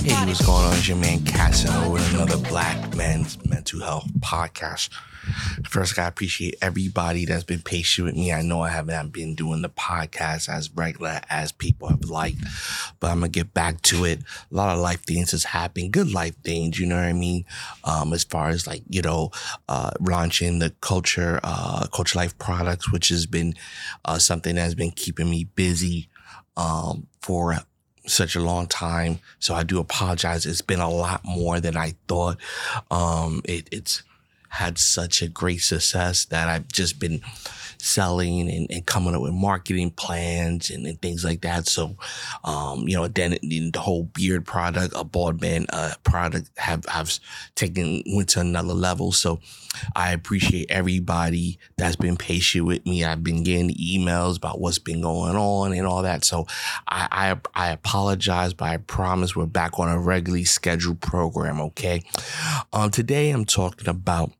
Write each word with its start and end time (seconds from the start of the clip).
Hey, 0.00 0.26
what's 0.26 0.44
going 0.44 0.64
on? 0.64 0.72
It's 0.74 0.88
your 0.88 0.96
man 0.96 1.24
Casanova 1.24 1.90
with 1.90 2.14
another 2.14 2.36
Black 2.48 2.96
Men's 2.96 3.38
Mental 3.46 3.80
Health 3.80 4.08
podcast. 4.18 4.88
First, 5.68 5.98
I 5.98 6.08
appreciate 6.08 6.56
everybody 6.60 7.24
that's 7.24 7.44
been 7.44 7.60
patient 7.60 8.06
with 8.06 8.16
me. 8.16 8.32
I 8.32 8.42
know 8.42 8.62
I 8.62 8.70
haven't 8.70 9.12
been 9.12 9.36
doing 9.36 9.62
the 9.62 9.68
podcast 9.68 10.48
as 10.48 10.70
regular 10.74 11.20
as 11.30 11.52
people 11.52 11.88
have 11.88 12.04
liked, 12.06 12.38
but 12.98 13.10
I'm 13.10 13.18
gonna 13.20 13.28
get 13.28 13.54
back 13.54 13.82
to 13.82 14.04
it. 14.04 14.20
A 14.50 14.54
lot 14.54 14.74
of 14.74 14.80
life 14.80 15.04
things 15.04 15.30
has 15.30 15.44
happened, 15.44 15.92
good 15.92 16.12
life 16.12 16.34
things, 16.42 16.80
you 16.80 16.86
know 16.86 16.96
what 16.96 17.04
I 17.04 17.12
mean? 17.12 17.44
Um, 17.84 18.12
as 18.12 18.24
far 18.24 18.48
as 18.48 18.66
like, 18.66 18.82
you 18.88 19.02
know, 19.02 19.30
uh, 19.68 19.90
launching 20.00 20.58
the 20.58 20.70
culture, 20.80 21.38
uh, 21.44 21.86
culture 21.94 22.18
life 22.18 22.36
products, 22.38 22.90
which 22.90 23.08
has 23.08 23.26
been, 23.26 23.54
uh, 24.04 24.18
something 24.18 24.56
that's 24.56 24.74
been 24.74 24.90
keeping 24.90 25.30
me 25.30 25.44
busy, 25.44 26.08
um, 26.56 27.06
for 27.20 27.58
such 28.06 28.36
a 28.36 28.40
long 28.40 28.66
time. 28.66 29.20
So 29.38 29.54
I 29.54 29.62
do 29.62 29.78
apologize. 29.78 30.46
It's 30.46 30.60
been 30.62 30.80
a 30.80 30.90
lot 30.90 31.24
more 31.24 31.60
than 31.60 31.76
I 31.76 31.94
thought. 32.08 32.38
Um, 32.90 33.42
it, 33.44 33.68
it's 33.70 34.02
had 34.52 34.76
such 34.76 35.22
a 35.22 35.28
great 35.28 35.62
success 35.62 36.26
that 36.26 36.46
I've 36.46 36.68
just 36.68 36.98
been 36.98 37.22
selling 37.78 38.50
and, 38.50 38.70
and 38.70 38.86
coming 38.86 39.14
up 39.14 39.22
with 39.22 39.32
marketing 39.32 39.90
plans 39.90 40.68
and, 40.68 40.86
and 40.86 41.00
things 41.00 41.24
like 41.24 41.40
that. 41.40 41.66
So, 41.66 41.96
um, 42.44 42.86
you 42.86 42.94
know, 42.94 43.08
then 43.08 43.38
the 43.42 43.72
whole 43.78 44.04
beard 44.04 44.44
product, 44.44 44.92
a 44.94 45.04
bald 45.04 45.40
man 45.40 45.64
uh, 45.72 45.94
product 46.04 46.50
have, 46.58 46.84
have 46.84 47.18
taken, 47.54 48.02
went 48.14 48.28
to 48.30 48.40
another 48.40 48.74
level. 48.74 49.10
So 49.10 49.40
I 49.96 50.12
appreciate 50.12 50.70
everybody 50.70 51.58
that's 51.78 51.96
been 51.96 52.18
patient 52.18 52.66
with 52.66 52.84
me. 52.84 53.04
I've 53.04 53.24
been 53.24 53.42
getting 53.44 53.70
emails 53.70 54.36
about 54.36 54.60
what's 54.60 54.78
been 54.78 55.00
going 55.00 55.34
on 55.34 55.72
and 55.72 55.86
all 55.86 56.02
that. 56.02 56.26
So 56.26 56.46
I, 56.86 57.08
I, 57.56 57.68
I 57.68 57.70
apologize, 57.70 58.52
but 58.52 58.68
I 58.68 58.76
promise 58.76 59.34
we're 59.34 59.46
back 59.46 59.78
on 59.78 59.88
a 59.88 59.98
regularly 59.98 60.44
scheduled 60.44 61.00
program. 61.00 61.58
Okay. 61.60 62.02
Um, 62.70 62.90
today 62.90 63.30
I'm 63.30 63.46
talking 63.46 63.88
about 63.88 64.30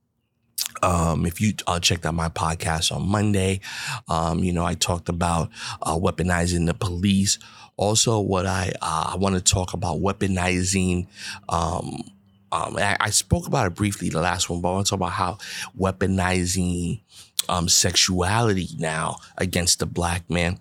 um, 0.82 1.26
if 1.26 1.40
you 1.40 1.54
uh, 1.66 1.80
checked 1.80 2.06
out 2.06 2.14
my 2.14 2.28
podcast 2.28 2.94
on 2.94 3.08
Monday, 3.08 3.60
um, 4.08 4.42
you 4.44 4.52
know, 4.52 4.64
I 4.64 4.74
talked 4.74 5.08
about 5.08 5.50
uh, 5.82 5.96
weaponizing 5.96 6.66
the 6.66 6.74
police. 6.74 7.38
Also, 7.76 8.20
what 8.20 8.46
I 8.46 8.72
uh, 8.80 9.12
I 9.14 9.16
want 9.16 9.34
to 9.34 9.40
talk 9.40 9.72
about 9.72 9.98
weaponizing. 9.98 11.06
Um, 11.48 12.02
um, 12.53 12.77
I, 12.77 12.97
I, 13.00 13.11
spoke 13.11 13.47
about 13.47 13.67
it 13.67 13.75
briefly 13.75 14.11
the 14.11 14.20
last 14.20 14.50
one, 14.50 14.61
but 14.61 14.69
I 14.69 14.72
want 14.75 14.86
to 14.86 14.91
talk 14.91 14.98
about 14.98 15.12
how 15.12 15.39
weaponizing 15.78 17.00
um, 17.48 17.69
sexuality 17.69 18.69
now 18.78 19.17
against 19.39 19.78
the 19.78 19.86
black 19.86 20.28
man. 20.28 20.58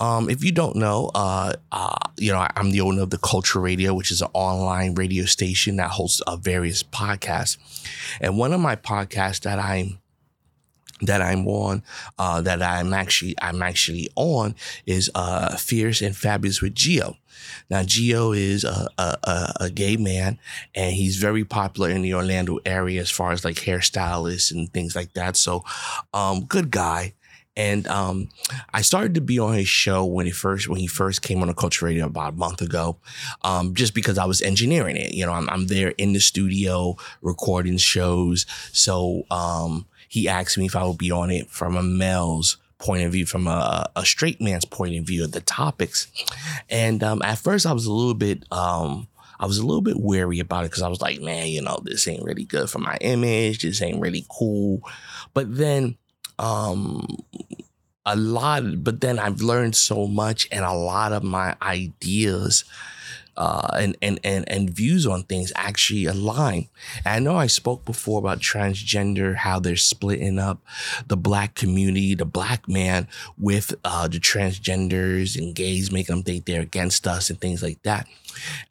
Um, 0.00 0.28
if 0.30 0.44
you 0.44 0.52
don't 0.52 0.76
know, 0.76 1.10
uh, 1.14 1.54
uh, 1.72 1.96
you 2.16 2.32
know, 2.32 2.38
I, 2.38 2.50
am 2.56 2.70
the 2.70 2.82
owner 2.82 3.02
of 3.02 3.10
the 3.10 3.18
Culture 3.18 3.58
Radio, 3.58 3.94
which 3.94 4.10
is 4.10 4.22
an 4.22 4.28
online 4.34 4.94
radio 4.94 5.24
station 5.24 5.76
that 5.76 5.90
hosts 5.90 6.20
uh, 6.22 6.36
various 6.36 6.82
podcasts. 6.82 7.56
And 8.20 8.38
one 8.38 8.52
of 8.52 8.60
my 8.60 8.76
podcasts 8.76 9.40
that 9.40 9.58
I'm 9.58 9.98
that 11.02 11.20
I'm 11.20 11.46
on, 11.46 11.82
uh, 12.18 12.40
that 12.42 12.62
I'm 12.62 12.92
actually 12.92 13.34
I'm 13.40 13.62
actually 13.62 14.08
on 14.16 14.54
is 14.86 15.10
uh, 15.14 15.56
Fierce 15.56 16.00
and 16.00 16.16
Fabulous 16.16 16.62
with 16.62 16.74
Geo. 16.74 17.16
Now, 17.70 17.82
Geo 17.82 18.32
is 18.32 18.64
a, 18.64 18.88
a, 18.98 19.52
a, 19.60 19.70
gay 19.70 19.96
man, 19.96 20.38
and 20.74 20.94
he's 20.94 21.16
very 21.16 21.44
popular 21.44 21.90
in 21.90 22.02
the 22.02 22.14
Orlando 22.14 22.58
area 22.64 23.00
as 23.00 23.10
far 23.10 23.32
as 23.32 23.44
like 23.44 23.56
hairstylists 23.56 24.52
and 24.52 24.72
things 24.72 24.94
like 24.94 25.12
that. 25.14 25.36
So, 25.36 25.64
um, 26.14 26.44
good 26.44 26.70
guy. 26.70 27.14
And 27.54 27.86
um, 27.88 28.30
I 28.72 28.80
started 28.80 29.14
to 29.14 29.20
be 29.20 29.38
on 29.38 29.54
his 29.54 29.68
show 29.68 30.06
when 30.06 30.24
he 30.24 30.32
first 30.32 30.68
when 30.68 30.80
he 30.80 30.86
first 30.86 31.20
came 31.20 31.42
on 31.42 31.48
the 31.48 31.54
Culture 31.54 31.84
Radio 31.84 32.06
about 32.06 32.32
a 32.32 32.36
month 32.36 32.62
ago, 32.62 32.96
um, 33.42 33.74
just 33.74 33.94
because 33.94 34.16
I 34.16 34.24
was 34.24 34.40
engineering 34.40 34.96
it. 34.96 35.12
You 35.12 35.26
know, 35.26 35.32
I'm, 35.32 35.50
I'm 35.50 35.66
there 35.66 35.90
in 35.98 36.14
the 36.14 36.20
studio 36.20 36.96
recording 37.20 37.76
shows. 37.76 38.46
So 38.72 39.24
um, 39.30 39.86
he 40.12 40.28
asked 40.28 40.58
me 40.58 40.66
if 40.66 40.76
I 40.76 40.84
would 40.84 40.98
be 40.98 41.10
on 41.10 41.30
it 41.30 41.48
from 41.48 41.74
a 41.74 41.82
male's 41.82 42.58
point 42.76 43.02
of 43.02 43.12
view, 43.12 43.24
from 43.24 43.46
a, 43.46 43.90
a 43.96 44.04
straight 44.04 44.42
man's 44.42 44.66
point 44.66 44.94
of 44.94 45.04
view 45.04 45.24
of 45.24 45.32
the 45.32 45.40
topics. 45.40 46.06
And 46.68 47.02
um, 47.02 47.22
at 47.22 47.38
first, 47.38 47.64
I 47.64 47.72
was 47.72 47.86
a 47.86 47.92
little 47.92 48.12
bit. 48.12 48.44
Um, 48.52 49.08
I 49.40 49.46
was 49.46 49.56
a 49.56 49.64
little 49.64 49.80
bit 49.80 49.98
wary 49.98 50.38
about 50.38 50.66
it 50.66 50.70
because 50.70 50.82
I 50.82 50.88
was 50.88 51.00
like, 51.00 51.22
man, 51.22 51.46
you 51.46 51.62
know, 51.62 51.78
this 51.82 52.06
ain't 52.06 52.24
really 52.24 52.44
good 52.44 52.68
for 52.68 52.78
my 52.78 52.98
image. 53.00 53.62
This 53.62 53.80
ain't 53.80 54.02
really 54.02 54.26
cool. 54.28 54.82
But 55.32 55.56
then 55.56 55.96
um 56.38 57.06
a 58.04 58.16
lot 58.16 58.84
but 58.84 59.00
then 59.00 59.18
I've 59.18 59.40
learned 59.40 59.76
so 59.76 60.06
much 60.06 60.46
and 60.52 60.64
a 60.64 60.72
lot 60.72 61.12
of 61.12 61.22
my 61.22 61.56
ideas 61.62 62.64
uh, 63.36 63.68
and, 63.78 63.96
and, 64.02 64.20
and, 64.24 64.48
and 64.48 64.70
views 64.70 65.06
on 65.06 65.22
things 65.22 65.52
actually 65.56 66.06
align. 66.06 66.68
And 67.04 67.14
I 67.14 67.18
know 67.18 67.36
I 67.36 67.46
spoke 67.46 67.84
before 67.84 68.18
about 68.18 68.40
transgender, 68.40 69.36
how 69.36 69.58
they're 69.58 69.76
splitting 69.76 70.38
up 70.38 70.60
the 71.06 71.16
black 71.16 71.54
community, 71.54 72.14
the 72.14 72.24
black 72.24 72.68
man 72.68 73.08
with 73.38 73.74
uh, 73.84 74.08
the 74.08 74.18
transgenders 74.18 75.36
and 75.36 75.54
gays, 75.54 75.90
making 75.90 76.16
them 76.16 76.22
think 76.22 76.44
they're 76.44 76.60
against 76.60 77.06
us 77.06 77.30
and 77.30 77.40
things 77.40 77.62
like 77.62 77.82
that. 77.82 78.06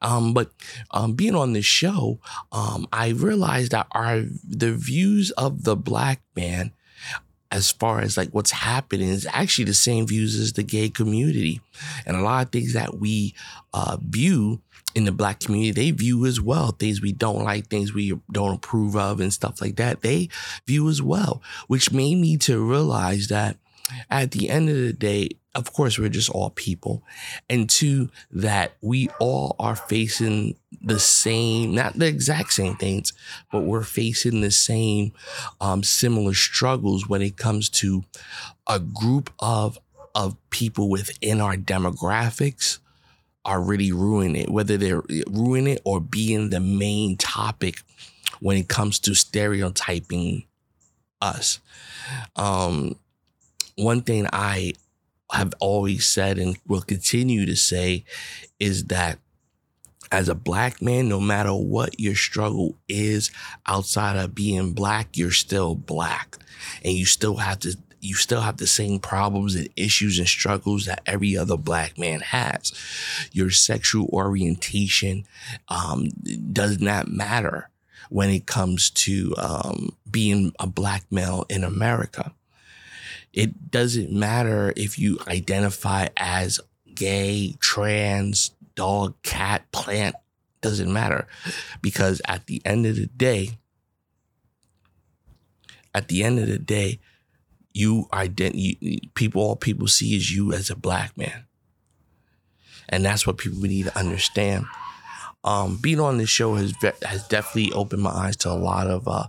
Um, 0.02 0.34
but 0.34 0.52
um, 0.92 1.14
being 1.14 1.36
on 1.36 1.54
this 1.54 1.66
show, 1.66 2.20
um, 2.52 2.88
I 2.92 3.10
realized 3.10 3.72
that 3.72 3.88
our 3.92 4.24
the 4.48 4.74
views 4.74 5.32
of 5.32 5.64
the 5.64 5.76
black 5.76 6.22
man 6.36 6.72
as 7.52 7.72
far 7.72 8.00
as 8.00 8.18
like 8.18 8.30
what's 8.30 8.52
happening 8.52 9.10
is 9.10 9.28
actually 9.32 9.66
the 9.66 9.74
same 9.74 10.08
views 10.08 10.40
as 10.40 10.54
the 10.54 10.64
gay 10.64 10.90
community. 10.90 11.62
And 12.06 12.16
a 12.16 12.22
lot 12.22 12.46
of 12.46 12.52
things 12.52 12.74
that 12.74 12.98
we 12.98 13.36
uh, 13.74 13.98
view 14.02 14.62
in 14.96 15.06
the 15.06 15.12
black 15.12 15.40
community, 15.40 15.72
they 15.72 15.92
view 15.92 16.26
as 16.26 16.40
well. 16.40 16.72
Things 16.72 17.02
we 17.02 17.12
don't 17.12 17.44
like, 17.44 17.68
things 17.68 17.94
we 17.94 18.20
don't 18.32 18.56
approve 18.56 18.96
of, 18.96 19.20
and 19.20 19.34
stuff 19.34 19.62
like 19.62 19.76
that, 19.76 20.02
they 20.02 20.30
view 20.66 20.90
as 20.90 21.02
well, 21.02 21.42
which 21.68 21.92
made 21.92 22.16
me 22.16 22.38
to 22.38 22.64
realize 22.64 23.28
that 23.28 23.58
at 24.10 24.32
the 24.32 24.50
end 24.50 24.70
of 24.70 24.76
the 24.76 24.94
day, 24.94 25.30
of 25.54 25.74
course, 25.74 26.00
we're 26.00 26.10
just 26.10 26.30
all 26.30 26.50
people. 26.52 27.04
And 27.50 27.70
two, 27.70 28.10
that 28.32 28.74
we 28.82 29.10
all 29.20 29.56
are 29.60 29.76
facing 29.76 30.56
the 30.82 31.00
same, 31.00 31.76
not 31.76 31.96
the 31.96 32.08
exact 32.08 32.54
same 32.54 32.76
things, 32.76 33.14
but 33.52 33.62
we're 33.62 33.84
facing 33.84 34.42
the 34.42 34.52
same 34.52 35.12
um, 35.60 35.84
similar 35.84 36.34
struggles 36.34 37.08
when 37.08 37.22
it 37.22 37.38
comes 37.38 37.70
to 37.70 38.04
a 38.68 38.80
group 38.80 39.30
of 39.40 39.78
of 40.14 40.36
people 40.50 40.90
within 40.90 41.40
our 41.40 41.56
demographics 41.56 42.80
are 43.46 43.62
really 43.62 43.92
ruining 43.92 44.44
it, 44.44 44.50
whether 44.50 44.78
they're 44.78 45.04
ruining 45.28 45.76
it 45.76 45.82
or 45.86 46.00
being 46.02 46.50
the 46.50 46.60
main 46.60 47.16
topic 47.18 47.76
when 48.40 48.58
it 48.58 48.68
comes 48.68 49.00
to 49.00 49.16
stereotyping 49.16 50.46
us. 51.22 51.60
Um, 52.36 52.96
one 53.78 54.02
thing 54.02 54.28
I 54.34 54.74
have 55.32 55.54
always 55.60 56.06
said 56.06 56.38
and 56.38 56.58
will 56.68 56.82
continue 56.82 57.46
to 57.46 57.56
say 57.56 58.04
is 58.60 58.86
that 58.86 59.20
as 60.12 60.28
a 60.28 60.36
black 60.36 60.82
man, 60.82 61.08
no 61.08 61.20
matter 61.20 61.54
what 61.54 62.00
your 62.00 62.16
struggle 62.16 62.78
is 62.90 63.32
outside 63.66 64.18
of 64.18 64.36
being 64.36 64.74
black, 64.74 65.16
you're 65.16 65.32
still 65.32 65.74
black 65.74 66.38
and 66.84 66.94
you 66.94 67.06
still 67.06 67.38
have 67.38 67.60
to 67.60 67.78
you 68.02 68.16
still 68.16 68.42
have 68.42 68.58
the 68.58 68.68
same 68.68 69.00
problems 69.00 69.54
and 69.54 69.70
issues 69.76 70.18
and 70.18 70.28
struggles 70.28 70.86
that 70.86 71.04
every 71.06 71.38
other 71.38 71.56
black 71.56 72.00
man 72.00 72.20
has. 72.20 72.74
Your 73.32 73.52
sexual 73.52 74.10
orientation 74.12 75.26
um, 75.70 76.08
does 76.52 76.80
not 76.80 77.10
matter 77.10 77.70
when 78.10 78.30
it 78.32 78.48
comes 78.48 78.90
to 78.90 79.34
um, 79.38 79.96
being 80.10 80.52
a 80.60 80.66
black 80.66 81.04
male 81.12 81.46
in 81.48 81.64
America. 81.64 82.34
It 83.34 83.72
doesn't 83.72 84.12
matter 84.12 84.74
if 84.76 85.00
you 85.00 85.20
identify 85.28 86.08
as 86.18 86.60
gay, 86.94 87.56
trans, 87.60 88.52
dog, 88.76 89.16
cat, 89.24 89.72
plant, 89.72 90.16
doesn't 90.62 90.92
matter. 90.92 91.28
Because 91.82 92.22
at 92.28 92.48
the 92.48 92.62
end 92.66 92.86
of 92.86 92.96
the 92.98 93.08
day, 93.08 93.58
at 95.94 96.08
the 96.10 96.24
end 96.24 96.40
of 96.40 96.48
the 96.48 96.60
day, 96.60 97.00
you 97.74 98.08
identify 98.12 98.76
people 99.14 99.42
all 99.42 99.56
people 99.56 99.88
see 99.88 100.16
is 100.16 100.34
you 100.36 100.52
as 100.54 100.70
a 100.70 100.76
black 100.76 101.18
man. 101.18 101.46
And 102.90 103.06
that's 103.06 103.26
what 103.26 103.38
people 103.38 103.62
need 103.62 103.86
to 103.86 103.98
understand. 103.98 104.66
um, 105.44 105.78
being 105.82 106.00
on 106.00 106.18
this 106.18 106.30
show 106.30 106.56
has 106.56 106.74
has 107.04 107.28
definitely 107.28 107.72
opened 107.74 108.04
my 108.04 108.12
eyes 108.12 108.38
to 108.38 108.52
a 108.52 108.54
lot 108.54 108.88
of. 108.88 109.08
Uh, 109.08 109.28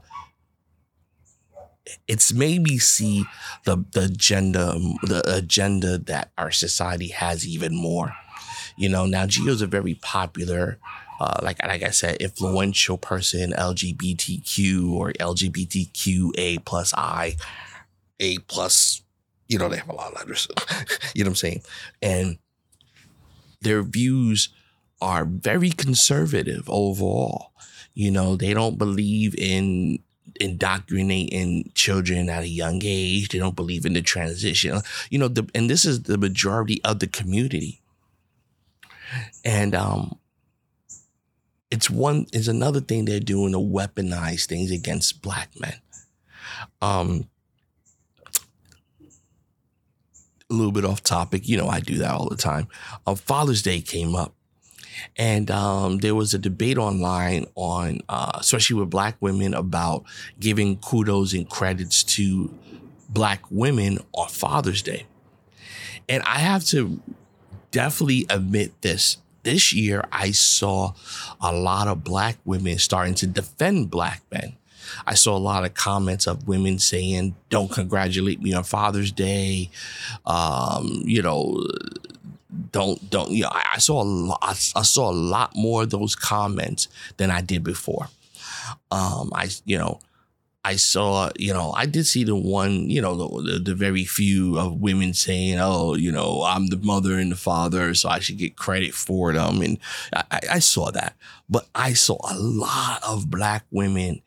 it's 2.06 2.32
made 2.32 2.62
me 2.62 2.78
see 2.78 3.24
the 3.64 3.84
the 3.92 4.04
agenda 4.04 4.74
the 5.02 5.22
agenda 5.26 5.98
that 5.98 6.30
our 6.38 6.50
society 6.50 7.08
has 7.08 7.46
even 7.46 7.74
more. 7.74 8.14
You 8.76 8.88
know, 8.88 9.06
now 9.06 9.26
Gio's 9.26 9.60
a 9.60 9.66
very 9.66 9.94
popular, 9.94 10.78
uh, 11.20 11.40
like 11.42 11.62
like 11.64 11.82
I 11.82 11.90
said, 11.90 12.16
influential 12.16 12.98
person, 12.98 13.52
LGBTQ 13.52 14.92
or 14.92 15.12
LGBTQA 15.12 16.64
plus 16.64 16.94
I, 16.94 17.36
A 18.20 18.38
plus. 18.38 19.02
You 19.48 19.58
know, 19.58 19.68
they 19.68 19.76
have 19.76 19.90
a 19.90 19.94
lot 19.94 20.12
of 20.12 20.18
letters. 20.18 20.48
you 21.14 21.24
know 21.24 21.28
what 21.28 21.32
I'm 21.32 21.36
saying? 21.36 21.62
And 22.00 22.38
their 23.60 23.82
views 23.82 24.48
are 25.00 25.24
very 25.24 25.70
conservative 25.70 26.64
overall. 26.68 27.52
You 27.92 28.10
know, 28.10 28.36
they 28.36 28.54
don't 28.54 28.78
believe 28.78 29.34
in 29.34 29.98
indoctrinating 30.40 31.70
children 31.74 32.28
at 32.28 32.42
a 32.42 32.48
young 32.48 32.80
age. 32.84 33.28
They 33.28 33.38
don't 33.38 33.56
believe 33.56 33.84
in 33.84 33.92
the 33.92 34.02
transition. 34.02 34.80
You 35.10 35.18
know, 35.18 35.28
the, 35.28 35.48
and 35.54 35.68
this 35.68 35.84
is 35.84 36.04
the 36.04 36.18
majority 36.18 36.82
of 36.84 36.98
the 36.98 37.06
community. 37.06 37.80
And 39.44 39.74
um, 39.74 40.18
it's 41.70 41.90
one 41.90 42.26
is 42.32 42.48
another 42.48 42.80
thing 42.80 43.04
they're 43.04 43.20
doing 43.20 43.52
to 43.52 43.58
weaponize 43.58 44.46
things 44.46 44.70
against 44.70 45.22
black 45.22 45.50
men. 45.58 45.74
Um, 46.80 47.28
a 50.50 50.54
little 50.54 50.72
bit 50.72 50.84
off 50.84 51.02
topic, 51.02 51.48
you 51.48 51.56
know, 51.56 51.68
I 51.68 51.80
do 51.80 51.96
that 51.98 52.12
all 52.12 52.28
the 52.28 52.36
time. 52.36 52.68
Uh, 53.06 53.14
Father's 53.14 53.62
Day 53.62 53.80
came 53.80 54.14
up, 54.14 54.34
and 55.16 55.50
um, 55.50 55.98
there 55.98 56.14
was 56.14 56.34
a 56.34 56.38
debate 56.38 56.78
online 56.78 57.46
on, 57.54 58.00
uh, 58.08 58.32
especially 58.34 58.76
with 58.76 58.90
black 58.90 59.16
women, 59.20 59.54
about 59.54 60.04
giving 60.38 60.76
kudos 60.78 61.32
and 61.32 61.48
credits 61.48 62.02
to 62.04 62.52
black 63.08 63.42
women 63.50 63.98
on 64.14 64.28
Father's 64.28 64.82
Day. 64.82 65.06
And 66.08 66.22
I 66.24 66.38
have 66.38 66.64
to 66.66 67.00
definitely 67.70 68.26
admit 68.30 68.80
this. 68.82 69.18
This 69.42 69.72
year, 69.72 70.04
I 70.12 70.30
saw 70.30 70.92
a 71.40 71.52
lot 71.52 71.88
of 71.88 72.04
black 72.04 72.38
women 72.44 72.78
starting 72.78 73.14
to 73.16 73.26
defend 73.26 73.90
black 73.90 74.22
men. 74.30 74.56
I 75.06 75.14
saw 75.14 75.36
a 75.36 75.38
lot 75.38 75.64
of 75.64 75.74
comments 75.74 76.26
of 76.26 76.46
women 76.46 76.78
saying, 76.78 77.34
"Don't 77.50 77.70
congratulate 77.70 78.40
me 78.40 78.52
on 78.52 78.64
Father's 78.64 79.10
Day," 79.10 79.70
um, 80.26 81.02
you 81.06 81.22
know, 81.22 81.66
don't 82.70 83.10
don't 83.10 83.30
you 83.30 83.44
know 83.44 83.50
I, 83.50 83.64
I 83.74 83.78
saw 83.78 84.02
a 84.02 84.04
lot 84.04 84.40
I, 84.42 84.82
saw 84.82 85.10
a 85.10 85.12
lot 85.12 85.52
more 85.56 85.82
of 85.82 85.90
those 85.90 86.14
comments 86.14 86.88
than 87.16 87.30
I 87.30 87.40
did 87.40 87.64
before. 87.64 88.08
Um, 88.90 89.32
I 89.34 89.48
you 89.64 89.78
know 89.78 90.00
I 90.64 90.76
saw 90.76 91.30
you 91.36 91.52
know 91.52 91.72
I 91.72 91.86
did 91.86 92.06
see 92.06 92.24
the 92.24 92.36
one 92.36 92.88
you 92.88 93.00
know 93.00 93.16
the, 93.16 93.52
the, 93.52 93.58
the 93.58 93.74
very 93.74 94.04
few 94.04 94.58
of 94.58 94.80
women 94.80 95.14
saying 95.14 95.58
oh 95.60 95.94
you 95.94 96.12
know 96.12 96.42
I'm 96.44 96.68
the 96.68 96.76
mother 96.76 97.18
and 97.18 97.32
the 97.32 97.36
father 97.36 97.94
so 97.94 98.08
I 98.08 98.20
should 98.20 98.38
get 98.38 98.56
credit 98.56 98.94
for 98.94 99.32
them 99.32 99.60
and 99.62 99.78
I, 100.12 100.40
I 100.52 100.58
saw 100.58 100.90
that 100.90 101.16
but 101.48 101.66
I 101.74 101.94
saw 101.94 102.18
a 102.30 102.38
lot 102.38 103.02
of 103.02 103.30
black 103.30 103.64
women 103.70 104.22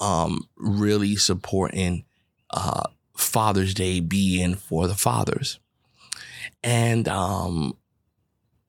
um, 0.00 0.48
really 0.56 1.16
supporting 1.16 2.04
uh, 2.50 2.84
Father's 3.16 3.74
Day 3.74 4.00
being 4.00 4.54
for 4.54 4.88
the 4.88 4.94
fathers 4.94 5.58
and 6.66 7.06
um, 7.06 7.76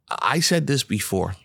I 0.08 0.40
said 0.40 0.68
this 0.68 0.84
before 0.84 1.36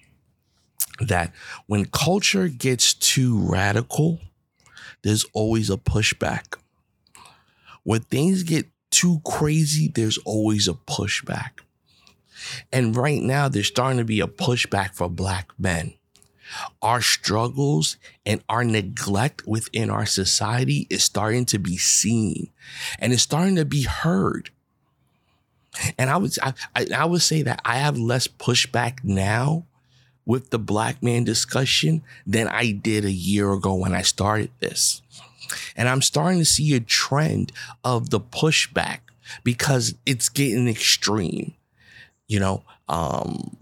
that 1.01 1.33
when 1.67 1.87
culture 1.87 2.47
gets 2.49 2.93
too 2.93 3.39
radical, 3.39 4.21
there's 5.03 5.25
always 5.33 5.71
a 5.71 5.79
pushback. 5.79 6.57
When 7.85 8.03
things 8.03 8.43
get 8.43 8.69
too 8.91 9.23
crazy, 9.25 9.91
there's 9.93 10.19
always 10.19 10.69
a 10.69 10.75
pushback. 10.75 11.61
And 12.71 12.95
right 12.95 13.23
now, 13.23 13.49
there's 13.49 13.69
starting 13.69 13.99
to 13.99 14.05
be 14.05 14.21
a 14.21 14.27
pushback 14.27 14.95
for 14.95 15.09
black 15.09 15.53
men. 15.59 15.95
Our 16.83 17.01
struggles 17.01 17.97
and 18.27 18.45
our 18.51 18.63
neglect 18.63 19.47
within 19.47 19.89
our 19.89 20.05
society 20.05 20.87
is 20.91 21.03
starting 21.03 21.47
to 21.47 21.59
be 21.59 21.79
seen 21.79 22.51
and 22.99 23.15
it's 23.15 23.23
starting 23.23 23.57
to 23.57 23.65
be 23.65 23.85
heard. 23.85 24.51
And 25.97 26.11
I 26.11 26.17
would 26.17 26.37
I, 26.43 26.55
I 26.95 27.05
would 27.05 27.23
say 27.23 27.43
that 27.43 27.61
I 27.65 27.77
have 27.77 27.99
less 27.99 28.27
pushback 28.27 29.03
now 29.03 29.65
with 30.25 30.51
the 30.51 30.59
black 30.59 31.03
man 31.03 31.25
discussion 31.25 32.03
than 32.27 32.49
I 32.49 32.73
did 32.73 33.05
a 33.05 33.13
year 33.13 33.53
ago 33.53 33.75
when 33.75 33.95
I 33.95 34.03
started 34.03 34.51
this. 34.61 35.03
And 35.77 35.89
I'm 35.89 36.03
starting 36.03 36.39
to 36.39 36.45
see 36.45 36.75
a 36.75 36.81
trend 36.81 37.53
of 37.85 38.11
the 38.11 38.21
pushback 38.21 38.99
because 39.45 39.95
it's 40.07 40.29
getting 40.29 40.69
extreme. 40.69 41.55
You 42.29 42.41
know, 42.41 42.65
um, 42.89 43.57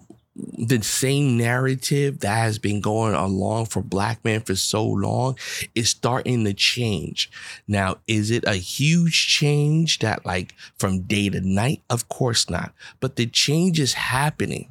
the 0.59 0.83
same 0.83 1.37
narrative 1.37 2.21
that 2.21 2.37
has 2.37 2.59
been 2.59 2.81
going 2.81 3.15
along 3.15 3.67
for 3.67 3.83
black 3.83 4.25
men 4.25 4.41
for 4.41 4.55
so 4.55 4.85
long 4.85 5.37
is 5.75 5.91
starting 5.91 6.45
to 6.45 6.55
change. 6.55 7.31
Now, 7.67 7.99
is 8.07 8.31
it 8.31 8.45
a 8.47 8.55
huge 8.55 9.27
change 9.29 9.99
that 10.01 10.25
like 10.25 10.55
from 10.79 11.03
day 11.03 11.29
to 11.31 11.41
night? 11.41 11.83
Of 11.89 12.09
course 12.09 12.49
not. 12.51 12.73
But 13.01 13.17
the 13.17 13.27
change 13.27 13.81
is 13.81 13.95
happening 13.95 14.69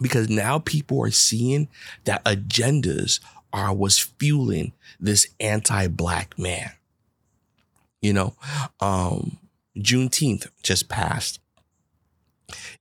because 0.00 0.28
now 0.28 0.58
people 0.58 1.02
are 1.02 1.10
seeing 1.10 1.68
that 2.04 2.24
agendas 2.24 3.20
are 3.52 3.72
what's 3.72 3.98
fueling 3.98 4.72
this 4.98 5.26
anti-black 5.38 6.38
man. 6.38 6.72
You 8.00 8.12
know, 8.12 8.34
um, 8.80 9.38
Juneteenth 9.76 10.48
just 10.62 10.88
passed. 10.88 11.38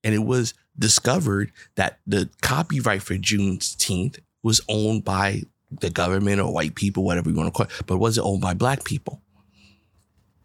And 0.03 0.15
it 0.15 0.23
was 0.23 0.53
discovered 0.77 1.51
that 1.75 1.99
the 2.07 2.29
copyright 2.41 3.03
for 3.03 3.15
Juneteenth 3.15 4.19
was 4.43 4.61
owned 4.69 5.03
by 5.03 5.43
the 5.79 5.89
government 5.89 6.41
or 6.41 6.51
white 6.51 6.75
people, 6.75 7.03
whatever 7.03 7.29
you 7.29 7.35
want 7.35 7.47
to 7.47 7.51
call 7.51 7.65
it, 7.65 7.85
but 7.85 7.97
was 7.97 8.17
it 8.17 8.21
owned 8.21 8.41
by 8.41 8.53
black 8.53 8.83
people? 8.83 9.21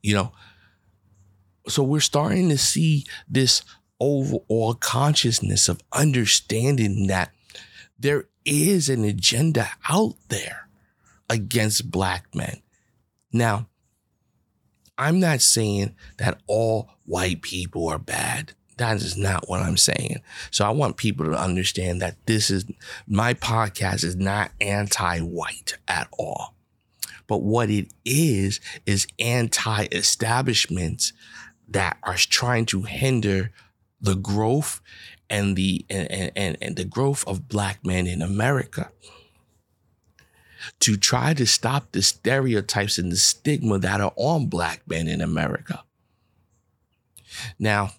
You 0.02 0.14
know, 0.14 0.32
so 1.69 1.82
we're 1.82 2.00
starting 2.00 2.49
to 2.50 2.58
see 2.58 3.05
this 3.28 3.62
overall 3.99 4.75
consciousness 4.75 5.69
of 5.69 5.81
understanding 5.93 7.06
that 7.08 7.32
there 7.99 8.25
is 8.44 8.88
an 8.88 9.05
agenda 9.05 9.69
out 9.88 10.14
there 10.29 10.69
against 11.29 11.90
black 11.90 12.34
men. 12.34 12.62
Now, 13.32 13.69
I'm 14.98 15.19
not 15.19 15.41
saying 15.41 15.94
that 16.19 16.41
all 16.46 16.91
white 17.05 17.43
people 17.43 17.89
are 17.89 17.98
bad. 17.98 18.53
That 18.78 18.96
is 18.96 19.16
not 19.16 19.48
what 19.48 19.62
I'm 19.62 19.78
saying. 19.78 20.20
So 20.50 20.64
I 20.66 20.70
want 20.70 20.98
people 20.98 21.24
to 21.26 21.32
understand 21.32 22.02
that 22.02 22.26
this 22.26 22.50
is 22.50 22.66
my 23.06 23.32
podcast 23.34 24.04
is 24.04 24.16
not 24.16 24.50
anti-white 24.60 25.78
at 25.88 26.08
all. 26.18 26.54
But 27.26 27.42
what 27.42 27.70
it 27.70 27.92
is 28.04 28.60
is 28.84 29.06
anti-establishments 29.18 31.12
that 31.68 31.96
are 32.02 32.16
trying 32.16 32.66
to 32.66 32.82
hinder 32.82 33.50
the 34.00 34.14
growth 34.14 34.80
and 35.28 35.56
the 35.56 35.84
and, 35.90 36.32
and, 36.36 36.56
and 36.60 36.76
the 36.76 36.84
growth 36.84 37.26
of 37.26 37.48
black 37.48 37.84
men 37.84 38.06
in 38.06 38.22
America. 38.22 38.90
To 40.80 40.96
try 40.96 41.32
to 41.34 41.46
stop 41.46 41.92
the 41.92 42.02
stereotypes 42.02 42.98
and 42.98 43.10
the 43.10 43.16
stigma 43.16 43.78
that 43.78 44.00
are 44.00 44.12
on 44.16 44.46
black 44.46 44.82
men 44.86 45.08
in 45.08 45.20
America. 45.20 45.84
Now, 47.58 47.92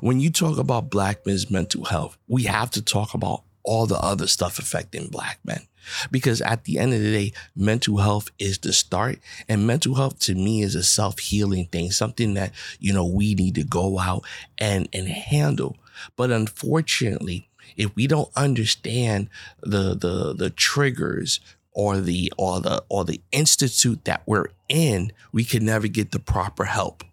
when 0.00 0.20
you 0.20 0.30
talk 0.30 0.58
about 0.58 0.90
black 0.90 1.26
men's 1.26 1.50
mental 1.50 1.84
health, 1.84 2.16
we 2.28 2.44
have 2.44 2.70
to 2.72 2.82
talk 2.82 3.14
about 3.14 3.42
all 3.62 3.86
the 3.86 3.98
other 3.98 4.26
stuff 4.26 4.58
affecting 4.58 5.08
black 5.08 5.38
men. 5.44 5.62
Because 6.10 6.40
at 6.40 6.64
the 6.64 6.78
end 6.78 6.94
of 6.94 7.00
the 7.00 7.12
day, 7.12 7.32
mental 7.54 7.98
health 7.98 8.30
is 8.38 8.58
the 8.58 8.72
start. 8.72 9.20
And 9.48 9.66
mental 9.66 9.94
health 9.94 10.18
to 10.20 10.34
me 10.34 10.62
is 10.62 10.74
a 10.74 10.82
self 10.82 11.18
healing 11.18 11.66
thing, 11.66 11.90
something 11.90 12.34
that, 12.34 12.52
you 12.80 12.92
know, 12.92 13.06
we 13.06 13.34
need 13.34 13.54
to 13.56 13.64
go 13.64 13.98
out 13.98 14.24
and, 14.58 14.88
and 14.92 15.08
handle. 15.08 15.76
But 16.16 16.30
unfortunately, 16.30 17.48
if 17.76 17.94
we 17.94 18.06
don't 18.06 18.30
understand 18.36 19.28
the, 19.60 19.94
the, 19.94 20.34
the 20.34 20.50
triggers 20.50 21.40
or 21.76 22.00
the, 22.00 22.32
or 22.38 22.60
the, 22.62 22.82
or 22.88 23.04
the 23.04 23.20
institute 23.32 24.06
that 24.06 24.22
we're 24.24 24.46
in, 24.66 25.12
we 25.30 25.44
can 25.44 25.64
never 25.64 25.86
get 25.86 26.10
the 26.10 26.18
proper 26.18 26.64
help. 26.64 27.04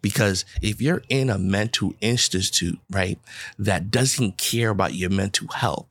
Because 0.00 0.44
if 0.62 0.80
you're 0.80 1.02
in 1.08 1.28
a 1.28 1.38
mental 1.38 1.92
institute, 2.00 2.78
right, 2.88 3.18
that 3.58 3.90
doesn't 3.90 4.38
care 4.38 4.70
about 4.70 4.94
your 4.94 5.10
mental 5.10 5.48
health 5.48 5.86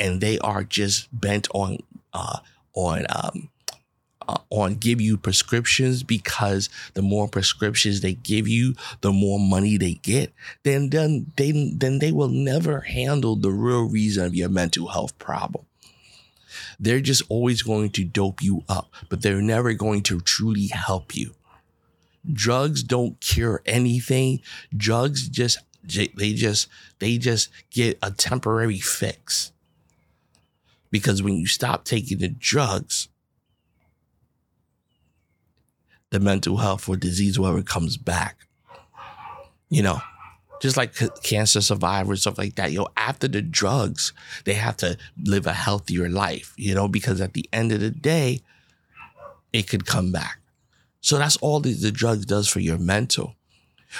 and 0.00 0.20
they 0.20 0.36
are 0.40 0.64
just 0.64 1.08
bent 1.12 1.46
on, 1.54 1.78
uh, 2.12 2.40
on, 2.74 3.06
um, 3.08 3.50
uh, 4.28 4.38
on 4.50 4.74
give 4.74 5.00
you 5.00 5.16
prescriptions 5.16 6.02
because 6.02 6.68
the 6.94 7.02
more 7.02 7.28
prescriptions 7.28 8.00
they 8.00 8.14
give 8.14 8.48
you, 8.48 8.74
the 9.00 9.12
more 9.12 9.38
money 9.38 9.76
they 9.76 9.94
get, 9.94 10.32
then 10.64 10.90
then 10.90 11.30
they 11.36 11.52
then 11.76 12.00
they 12.00 12.10
will 12.10 12.28
never 12.28 12.80
handle 12.80 13.36
the 13.36 13.52
real 13.52 13.88
reason 13.88 14.26
of 14.26 14.34
your 14.34 14.48
mental 14.48 14.88
health 14.88 15.16
problem. 15.20 15.64
They're 16.78 17.00
just 17.00 17.22
always 17.28 17.62
going 17.62 17.90
to 17.90 18.04
dope 18.04 18.42
you 18.42 18.62
up, 18.68 18.92
but 19.08 19.22
they're 19.22 19.42
never 19.42 19.72
going 19.72 20.02
to 20.04 20.20
truly 20.20 20.68
help 20.68 21.14
you. 21.14 21.34
Drugs 22.30 22.82
don't 22.82 23.20
cure 23.20 23.62
anything. 23.66 24.40
Drugs 24.76 25.28
just 25.28 25.58
they 25.84 26.32
just 26.32 26.68
they 26.98 27.18
just 27.18 27.48
get 27.70 27.98
a 28.02 28.10
temporary 28.10 28.78
fix. 28.78 29.52
Because 30.90 31.22
when 31.22 31.36
you 31.36 31.46
stop 31.46 31.84
taking 31.84 32.18
the 32.18 32.28
drugs, 32.28 33.08
the 36.10 36.20
mental 36.20 36.58
health 36.58 36.88
or 36.88 36.96
disease, 36.96 37.38
whatever 37.38 37.62
comes 37.62 37.96
back. 37.96 38.46
You 39.68 39.82
know, 39.82 40.00
just 40.60 40.76
like 40.76 40.94
cancer 41.22 41.60
survivors, 41.60 42.22
stuff 42.22 42.38
like 42.38 42.54
that. 42.56 42.72
Yo, 42.72 42.86
after 42.96 43.28
the 43.28 43.42
drugs, 43.42 44.12
they 44.44 44.54
have 44.54 44.76
to 44.78 44.96
live 45.22 45.46
a 45.46 45.52
healthier 45.52 46.08
life, 46.08 46.52
you 46.56 46.74
know, 46.74 46.88
because 46.88 47.20
at 47.20 47.34
the 47.34 47.48
end 47.52 47.72
of 47.72 47.80
the 47.80 47.90
day, 47.90 48.40
it 49.52 49.68
could 49.68 49.86
come 49.86 50.12
back. 50.12 50.38
So 51.00 51.18
that's 51.18 51.36
all 51.38 51.60
the, 51.60 51.72
the 51.72 51.92
drugs 51.92 52.26
does 52.26 52.48
for 52.48 52.60
your 52.60 52.78
mental. 52.78 53.36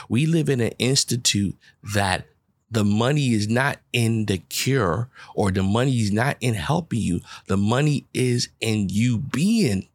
We 0.09 0.27
live 0.27 0.49
in 0.49 0.61
an 0.61 0.73
institute 0.79 1.57
that 1.95 2.27
the 2.71 2.85
money 2.85 3.33
is 3.33 3.49
not 3.49 3.79
in 3.93 4.27
the 4.27 4.39
cure 4.39 5.09
or 5.35 5.53
the 5.53 5.63
money 5.63 6.01
is 6.01 6.13
not 6.13 6.37
in 6.41 6.55
helping 6.55 7.01
you. 7.01 7.21
The 7.47 7.57
money 7.57 8.07
is 8.13 8.49
in 8.61 8.89
you 8.89 9.19
being 9.19 9.89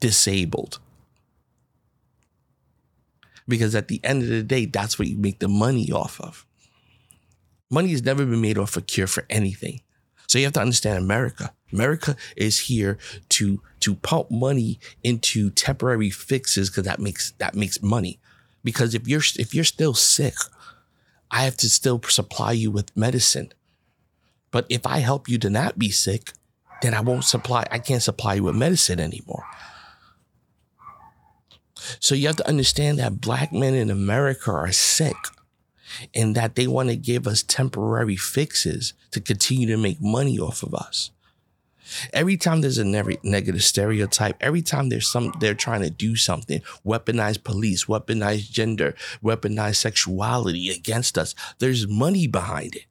disabled. 0.00 0.80
Because 3.48 3.74
at 3.74 3.88
the 3.88 4.00
end 4.04 4.22
of 4.22 4.28
the 4.28 4.42
day, 4.42 4.66
that's 4.66 4.98
what 4.98 5.08
you 5.08 5.16
make 5.16 5.40
the 5.40 5.48
money 5.48 5.90
off 5.90 6.20
of. 6.20 6.46
Money 7.70 7.90
has 7.90 8.04
never 8.04 8.24
been 8.24 8.40
made 8.40 8.58
off 8.58 8.76
a 8.76 8.82
cure 8.82 9.06
for 9.06 9.24
anything. 9.30 9.80
So 10.28 10.38
you 10.38 10.44
have 10.44 10.54
to 10.54 10.60
understand 10.60 10.96
America. 10.96 11.52
America 11.72 12.16
is 12.36 12.60
here 12.60 12.98
to 13.30 13.60
to 13.80 13.94
pump 13.96 14.30
money 14.30 14.78
into 15.02 15.50
temporary 15.50 16.10
fixes 16.10 16.70
because 16.70 16.84
that 16.84 17.00
makes 17.00 17.32
that 17.32 17.54
makes 17.54 17.82
money. 17.82 18.18
Because 18.64 18.94
if 18.94 19.08
you're 19.08 19.22
if 19.38 19.54
you're 19.54 19.64
still 19.64 19.94
sick, 19.94 20.34
I 21.30 21.42
have 21.44 21.56
to 21.58 21.68
still 21.68 22.00
supply 22.02 22.52
you 22.52 22.70
with 22.70 22.96
medicine. 22.96 23.52
But 24.50 24.66
if 24.68 24.86
I 24.86 24.98
help 24.98 25.28
you 25.28 25.38
to 25.38 25.50
not 25.50 25.78
be 25.78 25.90
sick, 25.90 26.32
then 26.80 26.94
I 26.94 27.00
won't 27.00 27.24
supply 27.24 27.66
I 27.70 27.78
can't 27.78 28.02
supply 28.02 28.34
you 28.34 28.44
with 28.44 28.56
medicine 28.56 29.00
anymore. 29.00 29.44
So 32.00 32.14
you 32.14 32.26
have 32.26 32.36
to 32.36 32.48
understand 32.48 32.98
that 32.98 33.20
black 33.20 33.52
men 33.52 33.74
in 33.74 33.90
America 33.90 34.50
are 34.50 34.72
sick 34.72 35.16
and 36.14 36.34
that 36.34 36.54
they 36.54 36.66
want 36.66 36.88
to 36.88 36.96
give 36.96 37.26
us 37.26 37.42
temporary 37.42 38.16
fixes 38.16 38.94
to 39.10 39.20
continue 39.20 39.66
to 39.68 39.76
make 39.76 40.00
money 40.00 40.38
off 40.38 40.62
of 40.62 40.74
us. 40.74 41.10
Every 42.12 42.36
time 42.36 42.60
there's 42.60 42.78
a 42.78 42.84
negative 42.84 43.62
stereotype, 43.62 44.36
every 44.40 44.62
time 44.62 44.88
there's 44.88 45.10
some, 45.10 45.32
they're 45.40 45.54
trying 45.54 45.82
to 45.82 45.90
do 45.90 46.16
something, 46.16 46.62
weaponize 46.86 47.42
police, 47.42 47.84
weaponize 47.84 48.50
gender, 48.50 48.94
weaponize 49.22 49.76
sexuality 49.76 50.70
against 50.70 51.18
us, 51.18 51.34
there's 51.58 51.86
money 51.86 52.26
behind 52.26 52.76
it. 52.76 52.86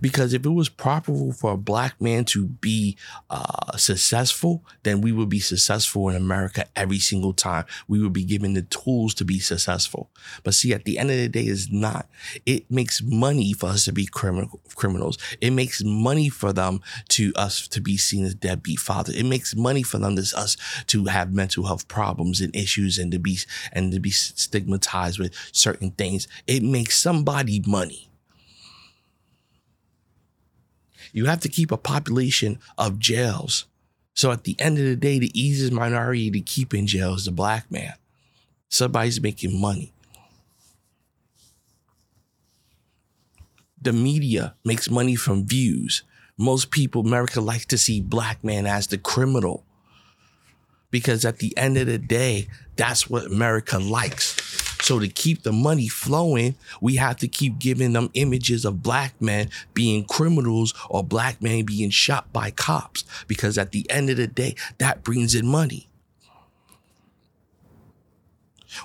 Because 0.00 0.32
if 0.32 0.44
it 0.44 0.50
was 0.50 0.68
profitable 0.68 1.32
for 1.32 1.52
a 1.52 1.56
black 1.56 2.00
man 2.00 2.24
to 2.26 2.46
be 2.46 2.96
uh, 3.30 3.76
successful, 3.76 4.64
then 4.82 5.00
we 5.00 5.12
would 5.12 5.28
be 5.28 5.40
successful 5.40 6.08
in 6.08 6.16
America 6.16 6.66
every 6.76 6.98
single 6.98 7.32
time. 7.32 7.64
We 7.86 8.00
would 8.00 8.12
be 8.12 8.24
given 8.24 8.54
the 8.54 8.62
tools 8.62 9.14
to 9.14 9.24
be 9.24 9.38
successful. 9.38 10.10
But 10.42 10.54
see, 10.54 10.72
at 10.72 10.84
the 10.84 10.98
end 10.98 11.10
of 11.10 11.16
the 11.16 11.28
day, 11.28 11.44
it's 11.44 11.70
not. 11.70 12.08
It 12.46 12.70
makes 12.70 13.02
money 13.02 13.52
for 13.52 13.66
us 13.66 13.84
to 13.84 13.92
be 13.92 14.06
criminal, 14.06 14.60
criminals. 14.74 15.18
It 15.40 15.50
makes 15.50 15.82
money 15.84 16.28
for 16.28 16.52
them 16.52 16.80
to 17.10 17.32
us 17.36 17.68
to 17.68 17.80
be 17.80 17.96
seen 17.96 18.24
as 18.24 18.34
deadbeat 18.34 18.80
fathers. 18.80 19.16
It 19.16 19.24
makes 19.24 19.54
money 19.54 19.82
for 19.82 19.98
them 19.98 20.16
to 20.16 20.22
us 20.36 20.56
to 20.88 21.04
have 21.06 21.32
mental 21.32 21.66
health 21.66 21.88
problems 21.88 22.40
and 22.40 22.54
issues 22.54 22.98
and 22.98 23.12
to 23.12 23.18
be 23.18 23.38
and 23.72 23.92
to 23.92 24.00
be 24.00 24.10
stigmatized 24.10 25.18
with 25.18 25.34
certain 25.52 25.90
things. 25.92 26.28
It 26.46 26.62
makes 26.62 26.96
somebody 26.98 27.62
money. 27.66 28.07
You 31.12 31.26
have 31.26 31.40
to 31.40 31.48
keep 31.48 31.70
a 31.72 31.76
population 31.76 32.58
of 32.76 32.98
jails. 32.98 33.66
So 34.14 34.32
at 34.32 34.44
the 34.44 34.56
end 34.58 34.78
of 34.78 34.84
the 34.84 34.96
day, 34.96 35.18
the 35.18 35.40
easiest 35.40 35.72
minority 35.72 36.30
to 36.30 36.40
keep 36.40 36.74
in 36.74 36.86
jail 36.86 37.14
is 37.14 37.26
the 37.26 37.30
black 37.30 37.70
man. 37.70 37.94
Somebody's 38.68 39.20
making 39.20 39.60
money. 39.60 39.92
The 43.80 43.92
media 43.92 44.54
makes 44.64 44.90
money 44.90 45.14
from 45.14 45.46
views. 45.46 46.02
Most 46.36 46.70
people, 46.70 47.02
America 47.02 47.40
likes 47.40 47.66
to 47.66 47.78
see 47.78 48.00
black 48.00 48.42
man 48.42 48.66
as 48.66 48.88
the 48.88 48.98
criminal. 48.98 49.64
Because 50.90 51.24
at 51.24 51.38
the 51.38 51.56
end 51.56 51.76
of 51.76 51.86
the 51.86 51.98
day, 51.98 52.48
that's 52.76 53.08
what 53.08 53.26
America 53.26 53.78
likes. 53.78 54.34
So 54.88 54.98
to 54.98 55.08
keep 55.08 55.42
the 55.42 55.52
money 55.52 55.86
flowing, 55.86 56.54
we 56.80 56.96
have 56.96 57.18
to 57.18 57.28
keep 57.28 57.58
giving 57.58 57.92
them 57.92 58.08
images 58.14 58.64
of 58.64 58.82
black 58.82 59.20
men 59.20 59.50
being 59.74 60.06
criminals 60.06 60.72
or 60.88 61.04
black 61.04 61.42
men 61.42 61.66
being 61.66 61.90
shot 61.90 62.32
by 62.32 62.52
cops 62.52 63.04
because 63.26 63.58
at 63.58 63.72
the 63.72 63.84
end 63.90 64.08
of 64.08 64.16
the 64.16 64.26
day, 64.26 64.54
that 64.78 65.04
brings 65.04 65.34
in 65.34 65.46
money. 65.46 65.88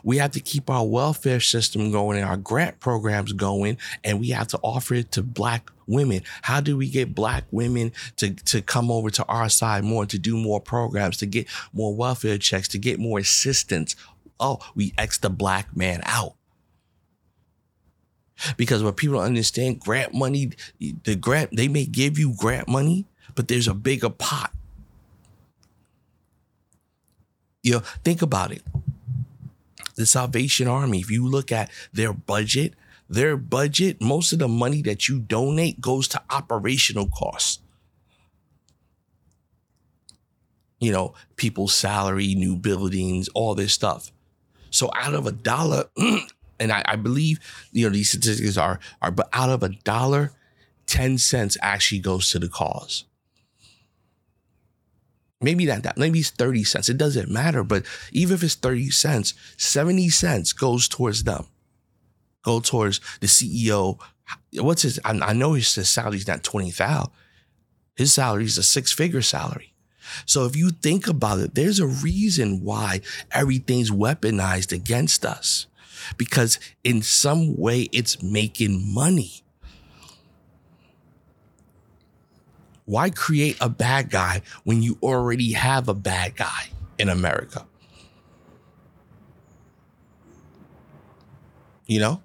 We 0.03 0.17
have 0.17 0.31
to 0.31 0.41
keep 0.41 0.69
our 0.69 0.85
welfare 0.85 1.39
system 1.39 1.89
going 1.89 2.17
and 2.17 2.27
our 2.27 2.35
grant 2.35 2.81
programs 2.81 3.31
going, 3.31 3.77
and 4.03 4.19
we 4.19 4.29
have 4.29 4.47
to 4.49 4.59
offer 4.61 4.95
it 4.95 5.11
to 5.13 5.23
black 5.23 5.71
women. 5.87 6.21
How 6.41 6.61
do 6.61 6.77
we 6.77 6.89
get 6.89 7.15
black 7.15 7.45
women 7.51 7.91
to, 8.17 8.33
to 8.33 8.61
come 8.61 8.91
over 8.91 9.09
to 9.11 9.25
our 9.25 9.49
side 9.49 9.83
more, 9.83 10.05
to 10.05 10.19
do 10.19 10.37
more 10.37 10.59
programs, 10.59 11.17
to 11.17 11.25
get 11.25 11.47
more 11.73 11.95
welfare 11.95 12.37
checks, 12.37 12.67
to 12.69 12.77
get 12.77 12.99
more 12.99 13.19
assistance? 13.19 13.95
Oh, 14.39 14.59
we 14.75 14.93
X 14.97 15.17
the 15.17 15.29
black 15.29 15.75
man 15.75 16.01
out. 16.05 16.33
Because 18.57 18.83
what 18.83 18.97
people 18.97 19.15
don't 19.17 19.25
understand, 19.25 19.79
grant 19.79 20.13
money, 20.13 20.51
the 20.79 21.15
grant, 21.15 21.55
they 21.55 21.67
may 21.67 21.85
give 21.85 22.17
you 22.17 22.33
grant 22.35 22.67
money, 22.67 23.05
but 23.35 23.47
there's 23.47 23.67
a 23.67 23.73
bigger 23.73 24.09
pot. 24.09 24.51
You 27.61 27.73
know, 27.73 27.79
think 28.03 28.21
about 28.21 28.51
it. 28.51 28.63
The 29.95 30.05
Salvation 30.05 30.67
Army, 30.67 30.99
if 30.99 31.09
you 31.09 31.25
look 31.25 31.51
at 31.51 31.69
their 31.93 32.11
budget, 32.11 32.73
their 33.07 33.37
budget, 33.37 34.01
most 34.01 34.33
of 34.33 34.39
the 34.39 34.47
money 34.47 34.81
that 34.81 35.07
you 35.07 35.19
donate 35.19 35.79
goes 35.79 36.07
to 36.09 36.21
operational 36.29 37.07
costs. 37.07 37.59
You 40.79 40.91
know, 40.91 41.13
people's 41.37 41.73
salary, 41.73 42.35
new 42.35 42.57
buildings, 42.57 43.29
all 43.29 43.55
this 43.55 43.71
stuff. 43.71 44.11
So 44.73 44.89
out 44.95 45.13
of 45.13 45.27
a 45.27 45.31
dollar, 45.31 45.85
and 46.59 46.71
I, 46.71 46.81
I, 46.83 46.95
believe 46.95 47.39
you 47.71 47.85
know 47.85 47.93
these 47.93 48.09
statistics 48.09 48.57
are 48.57 48.79
are, 49.03 49.11
but 49.11 49.29
out 49.31 49.51
of 49.51 49.61
a 49.61 49.69
dollar, 49.69 50.31
ten 50.87 51.19
cents 51.19 51.55
actually 51.61 51.99
goes 51.99 52.31
to 52.31 52.39
the 52.39 52.49
cause. 52.49 53.05
Maybe 55.39 55.67
not 55.67 55.83
that. 55.83 55.97
Maybe 55.97 56.19
it's 56.19 56.31
thirty 56.31 56.63
cents. 56.63 56.89
It 56.89 56.97
doesn't 56.97 57.29
matter. 57.29 57.63
But 57.63 57.85
even 58.11 58.33
if 58.33 58.41
it's 58.41 58.55
thirty 58.55 58.89
cents, 58.89 59.35
seventy 59.57 60.09
cents 60.09 60.53
goes 60.53 60.87
towards 60.87 61.23
them. 61.23 61.45
Go 62.41 62.59
towards 62.59 62.99
the 63.21 63.27
CEO. 63.27 63.99
What's 64.55 64.81
his? 64.81 64.99
I, 65.05 65.11
I 65.21 65.33
know 65.33 65.53
his, 65.53 65.67
salary's 65.67 66.27
not 66.27 66.43
twenty 66.43 66.71
thousand. 66.71 67.11
His 67.95 68.11
salary 68.11 68.45
is 68.45 68.57
a 68.57 68.63
six 68.63 68.91
figure 68.91 69.21
salary. 69.21 69.72
So 70.25 70.45
if 70.45 70.55
you 70.55 70.69
think 70.69 71.07
about 71.07 71.39
it, 71.39 71.55
there's 71.55 71.79
a 71.79 71.87
reason 71.87 72.63
why 72.63 73.01
everything's 73.31 73.91
weaponized 73.91 74.71
against 74.71 75.25
us 75.25 75.67
because 76.17 76.59
in 76.83 77.01
some 77.01 77.55
way 77.57 77.89
it's 77.91 78.21
making 78.21 78.93
money. 78.93 79.43
Why 82.85 83.09
create 83.09 83.57
a 83.61 83.69
bad 83.69 84.09
guy 84.09 84.41
when 84.63 84.81
you 84.81 84.97
already 85.01 85.53
have 85.53 85.87
a 85.87 85.93
bad 85.93 86.35
guy 86.35 86.69
in 86.97 87.07
America? 87.09 87.65
You 91.87 91.99
know? 91.99 92.21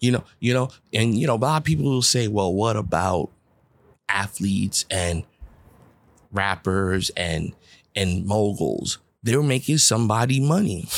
You 0.00 0.12
know, 0.12 0.24
you 0.38 0.52
know, 0.52 0.68
and 0.92 1.16
you 1.16 1.26
know, 1.26 1.34
a 1.34 1.36
lot 1.36 1.56
of 1.58 1.64
people 1.64 1.86
will 1.86 2.02
say, 2.02 2.28
well, 2.28 2.52
what 2.52 2.76
about 2.76 3.30
athletes 4.08 4.84
and 4.90 5.24
rappers 6.34 7.10
and 7.16 7.54
and 7.96 8.26
moguls. 8.26 8.98
They 9.22 9.36
were 9.36 9.42
making 9.42 9.78
somebody 9.78 10.40
money. 10.40 10.88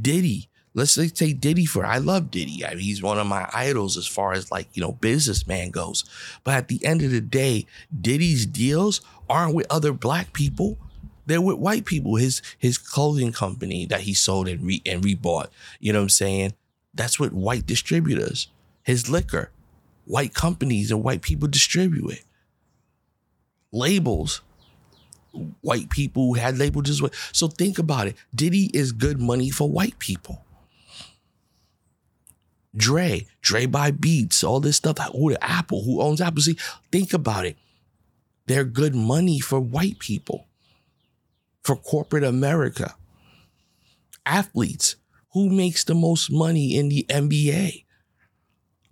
Diddy, 0.00 0.48
let's 0.74 0.94
take 0.94 1.40
Diddy 1.40 1.66
for 1.66 1.84
I 1.84 1.98
love 1.98 2.30
Diddy. 2.30 2.64
I 2.64 2.70
mean, 2.70 2.84
he's 2.84 3.02
one 3.02 3.18
of 3.18 3.26
my 3.26 3.48
idols 3.52 3.96
as 3.96 4.06
far 4.06 4.32
as 4.32 4.50
like, 4.50 4.68
you 4.74 4.82
know, 4.82 4.92
businessman 4.92 5.70
goes. 5.70 6.04
But 6.44 6.54
at 6.54 6.68
the 6.68 6.84
end 6.84 7.02
of 7.02 7.10
the 7.10 7.20
day, 7.20 7.66
Diddy's 7.98 8.46
deals 8.46 9.00
aren't 9.28 9.54
with 9.54 9.66
other 9.70 9.92
black 9.92 10.32
people. 10.32 10.78
They're 11.26 11.40
with 11.40 11.58
white 11.58 11.84
people. 11.84 12.16
His 12.16 12.42
his 12.58 12.78
clothing 12.78 13.32
company 13.32 13.86
that 13.86 14.02
he 14.02 14.14
sold 14.14 14.48
and 14.48 14.64
re 14.64 14.82
and 14.86 15.02
rebought. 15.02 15.48
You 15.80 15.92
know 15.92 16.00
what 16.00 16.04
I'm 16.04 16.08
saying? 16.10 16.54
That's 16.94 17.18
with 17.18 17.32
white 17.32 17.66
distributors. 17.66 18.48
His 18.82 19.08
liquor, 19.08 19.50
white 20.04 20.34
companies 20.34 20.90
and 20.90 21.02
white 21.02 21.22
people 21.22 21.48
distribute 21.48 22.10
it. 22.10 22.24
Labels, 23.72 24.42
white 25.62 25.90
people 25.90 26.34
had 26.34 26.58
labels 26.58 26.90
as 26.90 27.00
well. 27.00 27.10
So 27.32 27.48
think 27.48 27.78
about 27.78 28.06
it. 28.06 28.16
Diddy 28.34 28.70
is 28.74 28.92
good 28.92 29.20
money 29.20 29.50
for 29.50 29.68
white 29.68 29.98
people. 29.98 30.44
Dre, 32.74 33.26
Dre 33.42 33.66
by 33.66 33.90
Beats, 33.90 34.42
all 34.42 34.60
this 34.60 34.76
stuff. 34.76 34.98
Who 35.12 35.30
the 35.30 35.44
Apple? 35.44 35.84
Who 35.84 36.00
owns 36.00 36.20
Apple? 36.20 36.42
See, 36.42 36.56
think 36.90 37.12
about 37.12 37.44
it. 37.44 37.56
They're 38.46 38.64
good 38.64 38.94
money 38.94 39.40
for 39.40 39.60
white 39.60 39.98
people, 39.98 40.46
for 41.62 41.76
corporate 41.76 42.24
America. 42.24 42.94
Athletes, 44.24 44.96
who 45.32 45.48
makes 45.50 45.84
the 45.84 45.94
most 45.94 46.30
money 46.30 46.76
in 46.76 46.88
the 46.88 47.04
NBA? 47.08 47.84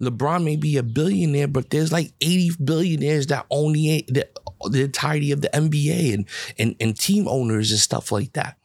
LeBron 0.01 0.45
may 0.45 0.57
be 0.57 0.77
a 0.77 0.83
billionaire, 0.83 1.49
but 1.49 1.71
there's 1.71 1.93
like 1.93 2.13
80 2.21 2.53
billionaires 2.65 3.27
that 3.27 3.47
own 3.51 3.75
the, 3.75 4.05
the, 4.09 4.29
the 4.71 4.85
entirety 4.85 5.31
of 5.33 5.43
the 5.43 5.49
NBA 5.49 6.15
and, 6.15 6.27
and, 6.59 6.75
and 6.81 6.99
team 6.99 7.29
owners 7.29 7.71
and 7.71 7.81
stuff 7.81 8.11
like 8.11 8.33
that. 8.33 8.57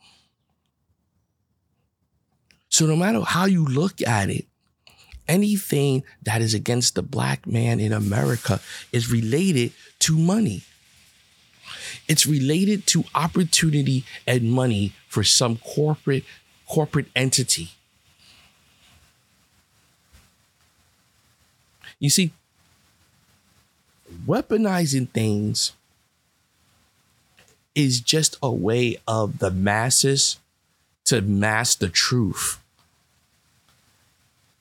So 2.69 2.85
no 2.85 2.95
matter 2.95 3.21
how 3.21 3.45
you 3.45 3.65
look 3.65 4.01
at 4.01 4.29
it, 4.29 4.45
anything 5.27 6.03
that 6.23 6.41
is 6.41 6.53
against 6.53 6.95
the 6.95 7.01
black 7.01 7.47
man 7.47 7.79
in 7.79 7.91
America 7.91 8.59
is 8.91 9.11
related 9.11 9.73
to 9.99 10.17
money. 10.17 10.63
It's 12.07 12.25
related 12.25 12.85
to 12.87 13.05
opportunity 13.15 14.05
and 14.27 14.51
money 14.51 14.93
for 15.07 15.23
some 15.23 15.57
corporate 15.57 16.23
corporate 16.67 17.07
entity. 17.15 17.71
You 21.99 22.09
see, 22.09 22.31
weaponizing 24.27 25.09
things 25.09 25.73
is 27.73 27.99
just 27.99 28.37
a 28.41 28.51
way 28.51 28.97
of 29.07 29.39
the 29.39 29.51
masses 29.51 30.37
to 31.05 31.21
mask 31.21 31.79
the 31.79 31.89
truth. 31.89 32.59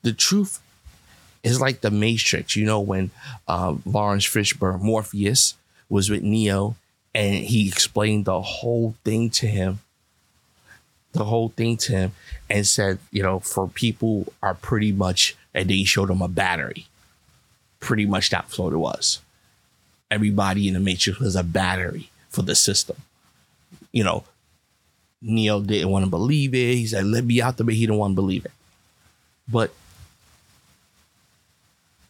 The 0.03 0.13
truth 0.13 0.61
is 1.43 1.61
like 1.61 1.81
the 1.81 1.91
Matrix. 1.91 2.57
You 2.57 2.67
know, 2.67 2.81
when 2.81 3.11
uh, 3.47 3.77
Laurence 3.87 4.27
Fishburne, 4.27 4.81
Morpheus, 4.81 5.55
was 5.89 6.11
with 6.11 6.23
Neo 6.23 6.77
and 7.15 7.45
he 7.45 7.69
explained 7.69 8.25
the 8.25 8.41
whole 8.41 8.95
thing 9.05 9.31
to 9.31 9.47
him, 9.47 9.79
the 11.13 11.25
whole 11.25 11.51
thing 11.51 11.77
to 11.77 11.93
him, 11.93 12.13
and 12.51 12.67
said, 12.67 12.99
you 13.13 13.23
know, 13.23 13.39
for 13.39 13.69
people 13.69 14.33
are 14.43 14.55
pretty 14.55 14.91
much, 14.91 15.37
and 15.55 15.71
then 15.71 15.77
he 15.77 15.85
showed 15.85 16.11
him 16.11 16.21
a 16.21 16.29
battery. 16.29 16.89
Pretty 17.85 18.07
much 18.07 18.31
that's 18.31 18.59
what 18.59 18.73
it 18.73 18.79
was. 18.79 19.21
Everybody 20.11 20.69
in 20.69 20.75
the 20.75 20.81
Matrix 20.81 21.19
was 21.19 21.37
a 21.37 21.43
battery 21.43 22.09
for 22.31 22.41
the 22.41 22.55
system. 22.55 22.97
You 23.93 24.05
know, 24.05 24.25
Neo 25.21 25.61
didn't 25.61 25.91
want 25.91 26.07
to 26.07 26.11
believe 26.11 26.55
it. 26.55 26.77
He 26.77 26.87
said, 26.87 27.05
let 27.05 27.25
me 27.25 27.43
out 27.43 27.59
there, 27.59 27.67
but 27.67 27.75
he 27.75 27.81
didn't 27.81 27.99
want 27.99 28.13
to 28.13 28.15
believe 28.15 28.47
it. 28.47 28.53
But 29.47 29.75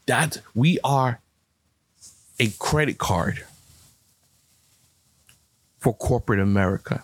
that 0.07 0.43
we 0.55 0.79
are 0.85 1.19
a 2.39 2.51
credit 2.51 2.99
card 2.99 3.45
for 5.81 5.93
corporate 5.93 6.39
America. 6.39 7.03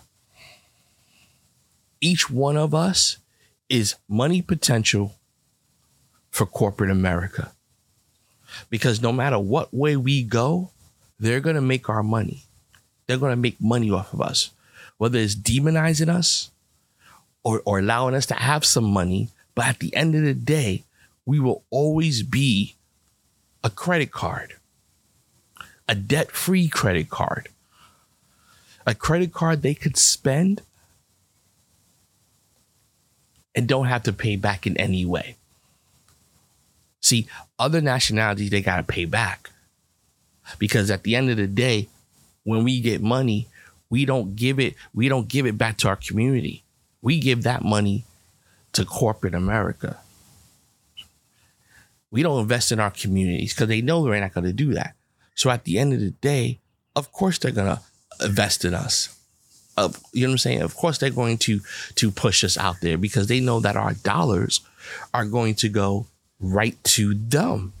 Each 1.99 2.29
one 2.29 2.55
of 2.55 2.73
us 2.73 3.17
is 3.67 3.95
money 4.07 4.41
potential 4.41 5.15
for 6.29 6.45
corporate 6.45 6.89
America. 6.89 7.51
Because 8.69 9.01
no 9.01 9.11
matter 9.11 9.39
what 9.39 9.73
way 9.73 9.95
we 9.95 10.23
go, 10.23 10.71
they're 11.19 11.39
going 11.39 11.55
to 11.55 11.61
make 11.61 11.89
our 11.89 12.03
money. 12.03 12.43
They're 13.05 13.17
going 13.17 13.31
to 13.31 13.35
make 13.37 13.59
money 13.61 13.91
off 13.91 14.13
of 14.13 14.21
us, 14.21 14.51
whether 14.97 15.19
it's 15.19 15.35
demonizing 15.35 16.09
us 16.09 16.51
or, 17.43 17.61
or 17.65 17.79
allowing 17.79 18.15
us 18.15 18.25
to 18.27 18.33
have 18.33 18.65
some 18.65 18.85
money. 18.85 19.29
But 19.55 19.67
at 19.67 19.79
the 19.79 19.95
end 19.95 20.15
of 20.15 20.23
the 20.23 20.33
day, 20.33 20.83
we 21.25 21.39
will 21.39 21.63
always 21.69 22.23
be 22.23 22.75
a 23.63 23.69
credit 23.69 24.11
card, 24.11 24.55
a 25.87 25.95
debt 25.95 26.31
free 26.31 26.67
credit 26.67 27.09
card, 27.09 27.49
a 28.85 28.95
credit 28.95 29.33
card 29.33 29.61
they 29.61 29.75
could 29.75 29.97
spend 29.97 30.61
and 33.53 33.67
don't 33.67 33.87
have 33.87 34.03
to 34.03 34.13
pay 34.13 34.35
back 34.35 34.65
in 34.65 34.77
any 34.77 35.05
way. 35.05 35.35
See, 37.01 37.27
other 37.61 37.79
nationalities, 37.79 38.49
they 38.49 38.61
got 38.61 38.77
to 38.77 38.83
pay 38.83 39.05
back 39.05 39.51
because 40.57 40.89
at 40.89 41.03
the 41.03 41.15
end 41.15 41.29
of 41.29 41.37
the 41.37 41.47
day, 41.47 41.87
when 42.43 42.63
we 42.63 42.81
get 42.81 43.01
money, 43.01 43.47
we 43.89 44.03
don't 44.03 44.35
give 44.35 44.59
it, 44.59 44.75
we 44.93 45.07
don't 45.07 45.27
give 45.27 45.45
it 45.45 45.57
back 45.57 45.77
to 45.77 45.87
our 45.87 45.95
community. 45.95 46.63
We 47.01 47.19
give 47.19 47.43
that 47.43 47.63
money 47.63 48.03
to 48.73 48.83
corporate 48.83 49.35
America. 49.35 49.97
We 52.09 52.23
don't 52.23 52.41
invest 52.41 52.71
in 52.71 52.79
our 52.79 52.91
communities 52.91 53.53
because 53.53 53.67
they 53.67 53.81
know 53.81 54.03
they're 54.03 54.19
not 54.19 54.33
going 54.33 54.45
to 54.45 54.53
do 54.53 54.73
that. 54.73 54.95
So 55.35 55.49
at 55.49 55.63
the 55.63 55.77
end 55.77 55.93
of 55.93 55.99
the 55.99 56.11
day, 56.11 56.59
of 56.95 57.11
course 57.11 57.37
they're 57.37 57.51
going 57.51 57.75
to 57.75 58.25
invest 58.25 58.65
in 58.65 58.73
us. 58.73 59.17
Of 59.77 60.03
you 60.11 60.23
know 60.23 60.31
what 60.31 60.33
I'm 60.33 60.37
saying? 60.39 60.61
Of 60.61 60.75
course 60.75 60.97
they're 60.97 61.09
going 61.09 61.37
to 61.39 61.61
to 61.95 62.11
push 62.11 62.43
us 62.43 62.57
out 62.57 62.81
there 62.81 62.97
because 62.97 63.27
they 63.27 63.39
know 63.39 63.61
that 63.61 63.77
our 63.77 63.93
dollars 63.93 64.59
are 65.13 65.25
going 65.25 65.55
to 65.55 65.69
go 65.69 66.07
right 66.41 66.81
to 66.83 67.13
them. 67.13 67.73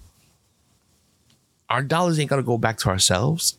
Our 1.69 1.81
dollars 1.81 2.19
ain't 2.19 2.29
to 2.41 2.45
go 2.45 2.57
back 2.57 2.77
to 2.79 2.89
ourselves. 2.89 3.57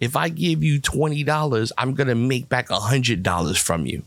If 0.00 0.16
I 0.16 0.28
give 0.28 0.62
you 0.62 0.80
$20, 0.80 1.72
I'm 1.76 1.94
to 2.08 2.14
make 2.14 2.48
back 2.48 2.68
$100 2.68 3.58
from 3.58 3.86
you. 3.86 4.02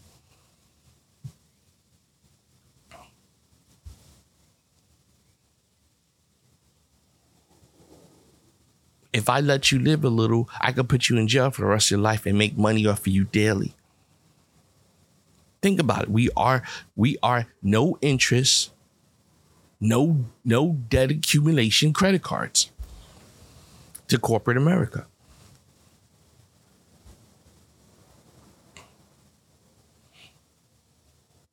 If 9.14 9.30
I 9.30 9.40
let 9.40 9.72
you 9.72 9.80
live 9.80 10.04
a 10.04 10.10
little, 10.10 10.50
I 10.62 10.72
could 10.72 10.90
put 10.90 11.10
you 11.10 11.18
in 11.18 11.28
jail 11.28 11.50
for 11.50 11.62
the 11.62 11.68
rest 11.68 11.88
of 11.88 11.92
your 11.92 12.00
life 12.02 12.26
and 12.26 12.38
make 12.38 12.58
money 12.58 12.86
off 12.86 13.00
of 13.00 13.08
you 13.08 13.24
daily. 13.24 13.74
Think 15.62 15.80
about 15.80 16.04
it. 16.04 16.10
We 16.10 16.30
are 16.38 16.64
we 16.96 17.18
are 17.24 17.48
no 17.62 17.98
interest, 18.02 18.72
no 19.80 20.26
no 20.46 20.74
debt 20.90 21.12
accumulation 21.12 21.94
credit 21.94 22.22
cards 22.22 22.72
to 24.08 24.18
corporate 24.18 24.58
America. 24.58 25.08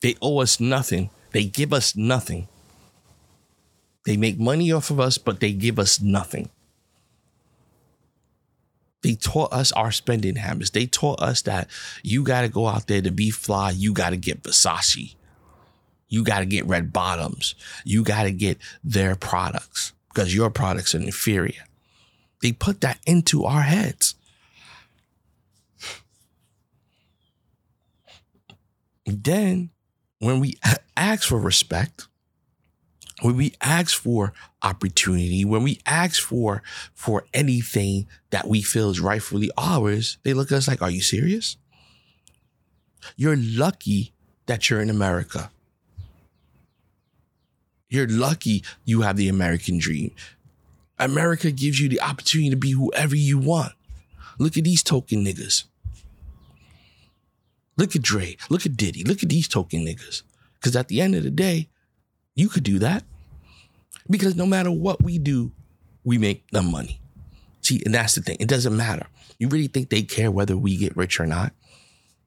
They 0.00 0.16
owe 0.20 0.40
us 0.40 0.60
nothing. 0.60 1.08
They 1.32 1.44
give 1.44 1.72
us 1.72 1.96
nothing. 1.96 2.46
They 4.04 4.18
make 4.18 4.38
money 4.38 4.70
off 4.70 4.90
of 4.90 5.00
us, 5.00 5.16
but 5.16 5.40
they 5.40 5.52
give 5.52 5.78
us 5.78 5.98
nothing. 5.98 6.50
They 9.04 9.16
taught 9.16 9.52
us 9.52 9.70
our 9.72 9.92
spending 9.92 10.36
habits. 10.36 10.70
They 10.70 10.86
taught 10.86 11.20
us 11.20 11.42
that 11.42 11.68
you 12.02 12.22
got 12.22 12.40
to 12.40 12.48
go 12.48 12.66
out 12.66 12.86
there 12.86 13.02
to 13.02 13.10
be 13.10 13.28
fly. 13.28 13.70
You 13.70 13.92
got 13.92 14.10
to 14.10 14.16
get 14.16 14.42
Versace. 14.42 15.14
You 16.08 16.24
got 16.24 16.38
to 16.38 16.46
get 16.46 16.64
red 16.64 16.90
bottoms. 16.90 17.54
You 17.84 18.02
got 18.02 18.22
to 18.22 18.32
get 18.32 18.56
their 18.82 19.14
products 19.14 19.92
because 20.08 20.34
your 20.34 20.48
products 20.48 20.94
are 20.94 21.02
inferior. 21.02 21.64
They 22.40 22.52
put 22.52 22.80
that 22.80 22.98
into 23.06 23.44
our 23.44 23.60
heads. 23.60 24.14
Then, 29.04 29.68
when 30.18 30.40
we 30.40 30.56
ask 30.96 31.28
for 31.28 31.38
respect, 31.38 32.08
when 33.22 33.36
we 33.36 33.54
ask 33.60 33.96
for 33.96 34.32
opportunity, 34.62 35.44
when 35.44 35.62
we 35.62 35.80
ask 35.86 36.20
for 36.20 36.62
for 36.94 37.24
anything 37.32 38.06
that 38.30 38.48
we 38.48 38.62
feel 38.62 38.90
is 38.90 39.00
rightfully 39.00 39.50
ours, 39.56 40.18
they 40.22 40.34
look 40.34 40.50
at 40.50 40.58
us 40.58 40.68
like, 40.68 40.82
"Are 40.82 40.90
you 40.90 41.00
serious? 41.00 41.56
You're 43.16 43.36
lucky 43.36 44.12
that 44.46 44.68
you're 44.68 44.80
in 44.80 44.90
America. 44.90 45.50
You're 47.88 48.08
lucky 48.08 48.64
you 48.84 49.02
have 49.02 49.16
the 49.16 49.28
American 49.28 49.78
dream. 49.78 50.10
America 50.98 51.50
gives 51.50 51.80
you 51.80 51.88
the 51.88 52.00
opportunity 52.00 52.50
to 52.50 52.56
be 52.56 52.72
whoever 52.72 53.14
you 53.14 53.38
want. 53.38 53.72
Look 54.38 54.56
at 54.56 54.64
these 54.64 54.82
token 54.82 55.24
niggas. 55.24 55.64
Look 57.76 57.94
at 57.94 58.02
Dre. 58.02 58.36
Look 58.48 58.66
at 58.66 58.76
Diddy. 58.76 59.04
Look 59.04 59.22
at 59.22 59.28
these 59.28 59.48
token 59.48 59.84
niggas. 59.84 60.22
Because 60.54 60.76
at 60.76 60.88
the 60.88 61.00
end 61.00 61.14
of 61.14 61.24
the 61.24 61.30
day, 61.30 61.68
you 62.34 62.48
could 62.48 62.64
do 62.64 62.78
that. 62.80 63.04
Because 64.08 64.36
no 64.36 64.46
matter 64.46 64.70
what 64.70 65.02
we 65.02 65.18
do, 65.18 65.52
we 66.04 66.18
make 66.18 66.44
the 66.50 66.62
money. 66.62 67.00
See, 67.62 67.82
and 67.84 67.94
that's 67.94 68.14
the 68.14 68.20
thing. 68.20 68.36
It 68.40 68.48
doesn't 68.48 68.76
matter. 68.76 69.06
You 69.38 69.48
really 69.48 69.68
think 69.68 69.88
they 69.88 70.02
care 70.02 70.30
whether 70.30 70.56
we 70.56 70.76
get 70.76 70.96
rich 70.96 71.18
or 71.18 71.26
not? 71.26 71.52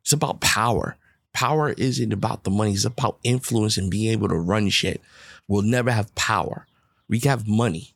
It's 0.02 0.14
about 0.14 0.42
power. 0.42 0.98
Power 1.34 1.74
isn't 1.74 2.12
about 2.12 2.44
the 2.44 2.50
money. 2.50 2.74
It's 2.74 2.86
about 2.86 3.20
influence 3.24 3.78
and 3.78 3.92
being 3.92 4.12
able 4.12 4.30
to 4.30 4.36
run 4.36 4.70
shit. 4.70 5.02
We'll 5.48 5.62
never 5.62 5.92
have 5.92 6.16
power. 6.16 6.66
We 7.08 7.20
have 7.20 7.48
money 7.48 7.94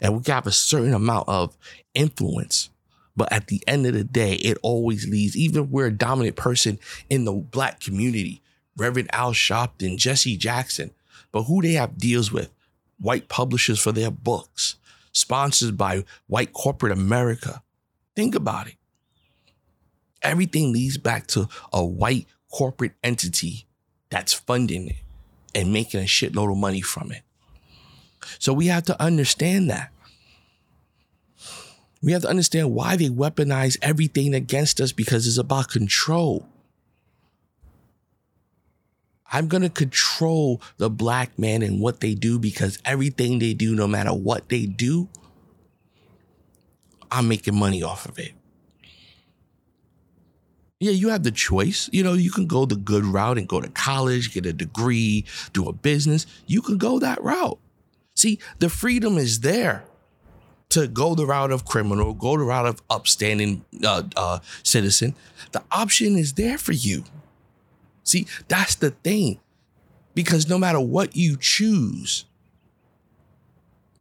and 0.00 0.16
we 0.16 0.32
have 0.32 0.46
a 0.46 0.52
certain 0.52 0.94
amount 0.94 1.28
of 1.28 1.56
influence. 1.94 2.68
But 3.16 3.32
at 3.32 3.48
the 3.48 3.62
end 3.66 3.86
of 3.86 3.94
the 3.94 4.04
day, 4.04 4.34
it 4.34 4.58
always 4.62 5.08
leads, 5.08 5.36
even 5.36 5.64
if 5.64 5.70
we're 5.70 5.86
a 5.86 5.92
dominant 5.92 6.36
person 6.36 6.78
in 7.08 7.24
the 7.24 7.32
black 7.32 7.80
community, 7.80 8.42
Reverend 8.76 9.10
Al 9.12 9.32
Sharpton, 9.32 9.96
Jesse 9.96 10.36
Jackson, 10.36 10.92
but 11.32 11.44
who 11.44 11.62
they 11.62 11.72
have 11.72 11.98
deals 11.98 12.32
with, 12.32 12.50
white 12.98 13.28
publishers 13.28 13.80
for 13.80 13.92
their 13.92 14.10
books, 14.10 14.76
sponsored 15.12 15.76
by 15.76 16.04
white 16.26 16.52
corporate 16.52 16.92
America. 16.92 17.62
Think 18.16 18.34
about 18.34 18.68
it. 18.68 18.76
Everything 20.22 20.72
leads 20.72 20.98
back 20.98 21.26
to 21.28 21.48
a 21.72 21.84
white 21.84 22.26
corporate 22.52 22.92
entity 23.02 23.66
that's 24.10 24.32
funding 24.32 24.88
it 24.88 24.96
and 25.54 25.72
making 25.72 26.00
a 26.00 26.04
shitload 26.04 26.50
of 26.50 26.58
money 26.58 26.80
from 26.80 27.12
it. 27.12 27.22
So 28.38 28.52
we 28.52 28.66
have 28.66 28.84
to 28.84 29.02
understand 29.02 29.70
that. 29.70 29.90
We 32.02 32.12
have 32.12 32.22
to 32.22 32.28
understand 32.28 32.74
why 32.74 32.96
they 32.96 33.08
weaponize 33.08 33.76
everything 33.82 34.34
against 34.34 34.80
us 34.80 34.92
because 34.92 35.26
it's 35.26 35.38
about 35.38 35.68
control. 35.68 36.46
I'm 39.32 39.48
going 39.48 39.62
to 39.62 39.70
control 39.70 40.60
the 40.78 40.90
black 40.90 41.38
man 41.38 41.62
and 41.62 41.80
what 41.80 42.00
they 42.00 42.14
do 42.14 42.38
because 42.38 42.78
everything 42.84 43.38
they 43.38 43.54
do, 43.54 43.74
no 43.74 43.86
matter 43.86 44.12
what 44.12 44.48
they 44.48 44.66
do, 44.66 45.08
I'm 47.10 47.28
making 47.28 47.56
money 47.56 47.82
off 47.82 48.06
of 48.06 48.18
it. 48.18 48.32
Yeah, 50.80 50.92
you 50.92 51.10
have 51.10 51.22
the 51.24 51.30
choice. 51.30 51.90
You 51.92 52.02
know, 52.02 52.14
you 52.14 52.30
can 52.30 52.46
go 52.46 52.64
the 52.64 52.76
good 52.76 53.04
route 53.04 53.36
and 53.36 53.46
go 53.46 53.60
to 53.60 53.68
college, 53.68 54.32
get 54.32 54.46
a 54.46 54.52
degree, 54.52 55.26
do 55.52 55.68
a 55.68 55.72
business. 55.72 56.26
You 56.46 56.62
can 56.62 56.78
go 56.78 56.98
that 56.98 57.22
route. 57.22 57.58
See, 58.16 58.38
the 58.58 58.70
freedom 58.70 59.18
is 59.18 59.40
there 59.40 59.84
to 60.70 60.88
go 60.88 61.14
the 61.14 61.26
route 61.26 61.50
of 61.50 61.64
criminal, 61.64 62.14
go 62.14 62.36
the 62.38 62.44
route 62.44 62.66
of 62.66 62.82
upstanding 62.88 63.64
uh, 63.84 64.04
uh, 64.16 64.38
citizen. 64.62 65.14
The 65.52 65.62
option 65.70 66.16
is 66.16 66.34
there 66.34 66.56
for 66.56 66.72
you. 66.72 67.04
See, 68.04 68.26
that's 68.48 68.74
the 68.76 68.90
thing. 68.90 69.40
Because 70.14 70.48
no 70.48 70.58
matter 70.58 70.80
what 70.80 71.16
you 71.16 71.36
choose, 71.36 72.24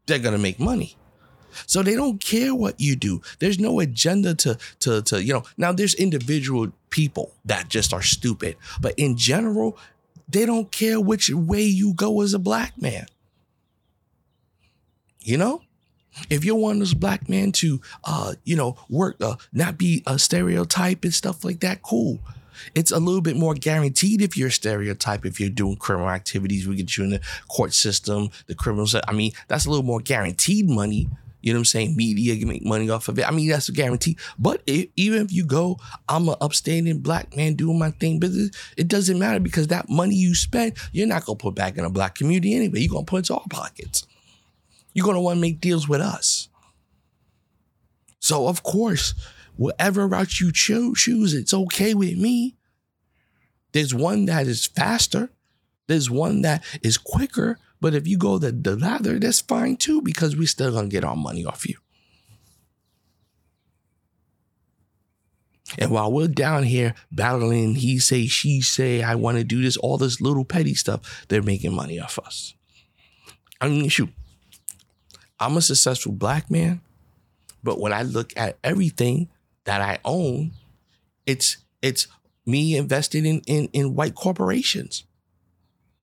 they're 0.07 0.19
going 0.19 0.33
to 0.33 0.39
make 0.41 0.59
money. 0.59 0.97
So 1.65 1.83
they 1.83 1.95
don't 1.95 2.19
care 2.19 2.53
what 2.53 2.79
you 2.79 2.95
do. 2.95 3.21
There's 3.39 3.59
no 3.59 3.79
agenda 3.79 4.35
to 4.35 4.57
to 4.79 5.01
to 5.03 5.23
you 5.23 5.33
know. 5.33 5.43
Now 5.57 5.71
there's 5.71 5.95
individual 5.95 6.71
people 6.89 7.33
that 7.45 7.69
just 7.69 7.93
are 7.93 8.01
stupid, 8.01 8.55
but 8.81 8.93
in 8.97 9.17
general, 9.17 9.77
they 10.27 10.45
don't 10.45 10.71
care 10.71 10.99
which 10.99 11.29
way 11.29 11.63
you 11.63 11.93
go 11.93 12.21
as 12.21 12.33
a 12.33 12.39
black 12.39 12.79
man. 12.81 13.07
You 15.21 15.37
know, 15.37 15.61
if 16.29 16.45
you're 16.45 16.55
one 16.55 16.73
of 16.73 16.79
those 16.79 16.93
black 16.93 17.27
men 17.29 17.51
to 17.53 17.81
uh 18.03 18.35
you 18.43 18.55
know 18.55 18.77
work 18.89 19.17
uh, 19.21 19.35
not 19.51 19.77
be 19.77 20.03
a 20.05 20.17
stereotype 20.19 21.03
and 21.03 21.13
stuff 21.13 21.43
like 21.43 21.59
that, 21.61 21.81
cool. 21.81 22.19
It's 22.75 22.91
a 22.91 22.99
little 22.99 23.21
bit 23.21 23.35
more 23.35 23.53
guaranteed 23.53 24.21
if 24.21 24.37
you're 24.37 24.49
a 24.49 24.51
stereotype, 24.51 25.25
if 25.25 25.39
you're 25.39 25.49
doing 25.49 25.77
criminal 25.77 26.09
activities, 26.09 26.67
we 26.67 26.75
get 26.75 26.97
you 26.97 27.03
in 27.03 27.09
the 27.11 27.21
court 27.47 27.73
system, 27.73 28.29
the 28.47 28.55
criminals. 28.55 28.95
I 29.07 29.11
mean, 29.11 29.31
that's 29.47 29.65
a 29.65 29.69
little 29.69 29.85
more 29.85 30.01
guaranteed 30.01 30.69
money 30.69 31.07
you 31.41 31.53
know 31.53 31.57
what 31.57 31.61
I'm 31.61 31.65
saying? 31.65 31.95
Media 31.95 32.37
can 32.37 32.49
make 32.49 32.65
money 32.65 32.89
off 32.89 33.07
of 33.07 33.17
it. 33.17 33.27
I 33.27 33.31
mean, 33.31 33.47
that's 33.49 33.69
a 33.69 33.71
guarantee. 33.71 34.17
But 34.37 34.61
it, 34.67 34.91
even 34.97 35.21
if 35.21 35.31
you 35.31 35.45
go, 35.45 35.77
I'm 36.09 36.27
an 36.27 36.35
upstanding 36.41 36.99
black 36.99 37.35
man 37.35 37.53
doing 37.53 37.79
my 37.79 37.91
thing 37.91 38.19
business, 38.19 38.51
it 38.75 38.89
doesn't 38.89 39.17
matter 39.17 39.39
because 39.39 39.67
that 39.67 39.89
money 39.89 40.15
you 40.15 40.35
spend, 40.35 40.73
you're 40.91 41.07
not 41.07 41.25
going 41.25 41.37
to 41.37 41.41
put 41.41 41.55
back 41.55 41.77
in 41.77 41.85
a 41.85 41.89
black 41.89 42.15
community 42.15 42.55
anyway. 42.55 42.79
You're 42.81 42.91
going 42.91 43.05
to 43.05 43.09
put 43.09 43.17
into 43.17 43.35
our 43.35 43.43
pockets. 43.49 44.05
You're 44.93 45.05
going 45.05 45.15
to 45.15 45.21
want 45.21 45.37
to 45.37 45.41
make 45.41 45.61
deals 45.61 45.87
with 45.87 46.01
us. 46.01 46.49
So, 48.19 48.47
of 48.47 48.63
course, 48.63 49.13
whatever 49.59 50.07
route 50.07 50.39
you 50.39 50.53
choose, 50.53 51.33
it's 51.33 51.53
okay 51.53 51.93
with 51.93 52.17
me. 52.17 52.55
There's 53.73 53.93
one 53.93 54.25
that 54.25 54.47
is 54.47 54.65
faster, 54.65 55.31
there's 55.87 56.09
one 56.09 56.43
that 56.43 56.63
is 56.81 56.97
quicker, 56.97 57.59
but 57.81 57.93
if 57.93 58.07
you 58.07 58.17
go 58.17 58.37
the, 58.37 58.53
the 58.53 58.77
lather, 58.77 59.19
that's 59.19 59.41
fine 59.41 59.75
too, 59.75 60.01
because 60.01 60.37
we 60.37 60.45
still 60.45 60.71
gonna 60.71 60.87
get 60.87 61.03
our 61.03 61.15
money 61.15 61.43
off 61.43 61.67
you. 61.67 61.75
And 65.77 65.91
while 65.91 66.11
we're 66.11 66.29
down 66.29 66.63
here 66.63 66.95
battling, 67.11 67.75
he 67.75 67.99
say, 67.99 68.27
she 68.27 68.61
say, 68.61 69.03
I 69.03 69.15
want 69.15 69.37
to 69.37 69.43
do 69.43 69.61
this, 69.61 69.77
all 69.77 69.97
this 69.97 70.21
little 70.21 70.45
petty 70.45 70.73
stuff, 70.73 71.25
they're 71.27 71.43
making 71.43 71.75
money 71.75 71.99
off 71.99 72.17
us. 72.17 72.55
I 73.59 73.67
mean, 73.67 73.89
shoot, 73.89 74.09
I'm 75.37 75.57
a 75.57 75.61
successful 75.61 76.13
black 76.13 76.49
man, 76.49 76.79
but 77.61 77.77
when 77.77 77.91
I 77.91 78.03
look 78.03 78.31
at 78.37 78.57
everything 78.63 79.27
that 79.69 79.81
I 79.81 79.99
own, 80.03 80.51
it's 81.27 81.57
it's 81.83 82.07
me 82.43 82.75
investing 82.75 83.23
in 83.23 83.41
in, 83.45 83.69
in 83.71 83.93
white 83.93 84.15
corporations. 84.15 85.03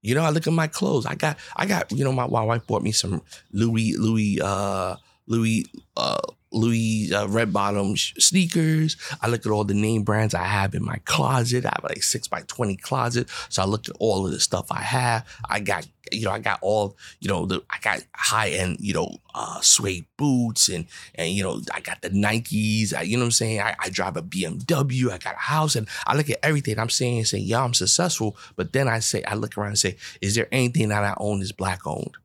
You 0.02 0.14
know, 0.14 0.22
I 0.22 0.30
look 0.30 0.46
at 0.46 0.52
my 0.52 0.68
clothes. 0.68 1.04
I 1.04 1.16
got, 1.16 1.36
I 1.56 1.66
got, 1.66 1.90
you 1.90 2.04
know, 2.04 2.12
my, 2.12 2.28
my 2.28 2.42
wife 2.42 2.64
bought 2.64 2.84
me 2.84 2.92
some 2.92 3.22
Louis, 3.50 3.96
Louis, 3.96 4.40
uh, 4.40 4.94
Louis, 5.26 5.66
uh, 5.96 6.20
Louis 6.56 7.12
uh, 7.12 7.28
red 7.28 7.52
bottom 7.52 7.96
sneakers. 7.96 8.96
I 9.20 9.28
look 9.28 9.44
at 9.46 9.52
all 9.52 9.64
the 9.64 9.74
name 9.74 10.02
brands 10.02 10.34
I 10.34 10.44
have 10.44 10.74
in 10.74 10.84
my 10.84 10.96
closet. 11.04 11.66
I 11.66 11.72
have 11.74 11.84
like 11.84 12.02
six 12.02 12.26
by 12.26 12.42
20 12.42 12.76
closet. 12.76 13.28
So 13.48 13.62
I 13.62 13.66
look 13.66 13.88
at 13.88 13.96
all 14.00 14.26
of 14.26 14.32
the 14.32 14.40
stuff 14.40 14.66
I 14.70 14.80
have. 14.80 15.26
I 15.48 15.60
got, 15.60 15.86
you 16.10 16.24
know, 16.24 16.30
I 16.30 16.38
got 16.38 16.58
all, 16.62 16.96
you 17.20 17.28
know, 17.28 17.46
the, 17.46 17.62
I 17.70 17.78
got 17.82 18.02
high 18.14 18.48
end, 18.50 18.78
you 18.80 18.94
know, 18.94 19.16
uh, 19.34 19.60
suede 19.60 20.06
boots 20.16 20.68
and, 20.68 20.86
and, 21.14 21.30
you 21.30 21.42
know, 21.42 21.60
I 21.72 21.80
got 21.80 22.00
the 22.00 22.10
Nikes. 22.10 22.94
I, 22.94 23.02
you 23.02 23.16
know 23.16 23.24
what 23.24 23.26
I'm 23.26 23.32
saying? 23.32 23.60
I, 23.60 23.76
I 23.78 23.90
drive 23.90 24.16
a 24.16 24.22
BMW. 24.22 25.10
I 25.10 25.18
got 25.18 25.34
a 25.34 25.38
house 25.38 25.76
and 25.76 25.86
I 26.06 26.16
look 26.16 26.30
at 26.30 26.38
everything 26.42 26.78
I'm 26.78 26.90
saying 26.90 27.26
and 27.32 27.42
yeah, 27.42 27.62
I'm 27.62 27.74
successful. 27.74 28.36
But 28.56 28.72
then 28.72 28.88
I 28.88 29.00
say, 29.00 29.22
I 29.24 29.34
look 29.34 29.58
around 29.58 29.68
and 29.68 29.78
say, 29.78 29.96
is 30.20 30.34
there 30.34 30.48
anything 30.50 30.88
that 30.88 31.04
I 31.04 31.14
own 31.18 31.42
is 31.42 31.52
black 31.52 31.86
owned? 31.86 32.16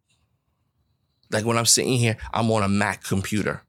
Like 1.31 1.45
when 1.45 1.57
I'm 1.57 1.65
sitting 1.65 1.93
here, 1.93 2.17
I'm 2.33 2.51
on 2.51 2.63
a 2.63 2.67
Mac 2.67 3.03
computer 3.03 3.63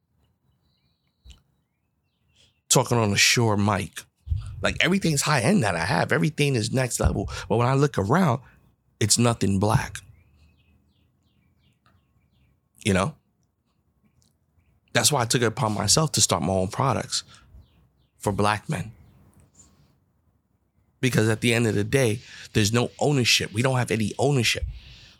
talking 2.72 2.98
on 2.98 3.12
a 3.12 3.16
Shure 3.16 3.56
mic. 3.56 4.02
Like 4.62 4.76
everything's 4.82 5.22
high 5.22 5.40
end 5.40 5.62
that 5.64 5.74
I 5.74 5.84
have. 5.84 6.12
Everything 6.12 6.54
is 6.54 6.72
next 6.72 7.00
level. 7.00 7.28
But 7.48 7.56
when 7.56 7.66
I 7.66 7.74
look 7.74 7.98
around, 7.98 8.40
it's 9.00 9.18
nothing 9.18 9.58
black. 9.58 9.98
You 12.84 12.94
know? 12.94 13.14
That's 14.92 15.10
why 15.10 15.22
I 15.22 15.24
took 15.24 15.42
it 15.42 15.46
upon 15.46 15.72
myself 15.72 16.12
to 16.12 16.20
start 16.20 16.42
my 16.42 16.52
own 16.52 16.68
products 16.68 17.24
for 18.18 18.32
black 18.32 18.68
men. 18.68 18.92
Because 21.00 21.28
at 21.28 21.40
the 21.40 21.52
end 21.54 21.66
of 21.66 21.74
the 21.74 21.84
day, 21.84 22.20
there's 22.52 22.72
no 22.72 22.90
ownership. 23.00 23.52
We 23.52 23.62
don't 23.62 23.78
have 23.78 23.90
any 23.90 24.12
ownership. 24.18 24.62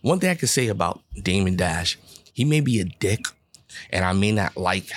One 0.03 0.21
thing 0.21 0.31
I 0.31 0.35
can 0.35 0.49
say 0.49 0.69
about 0.69 1.01
Damon 1.21 1.57
Dash, 1.57 1.99
he 2.33 2.45
may 2.45 2.61
be 2.61 2.81
a 2.81 2.85
dick, 2.85 3.27
and 3.91 4.05
I 4.05 4.13
may 4.13 4.31
not 4.31 4.57
like 4.57 4.91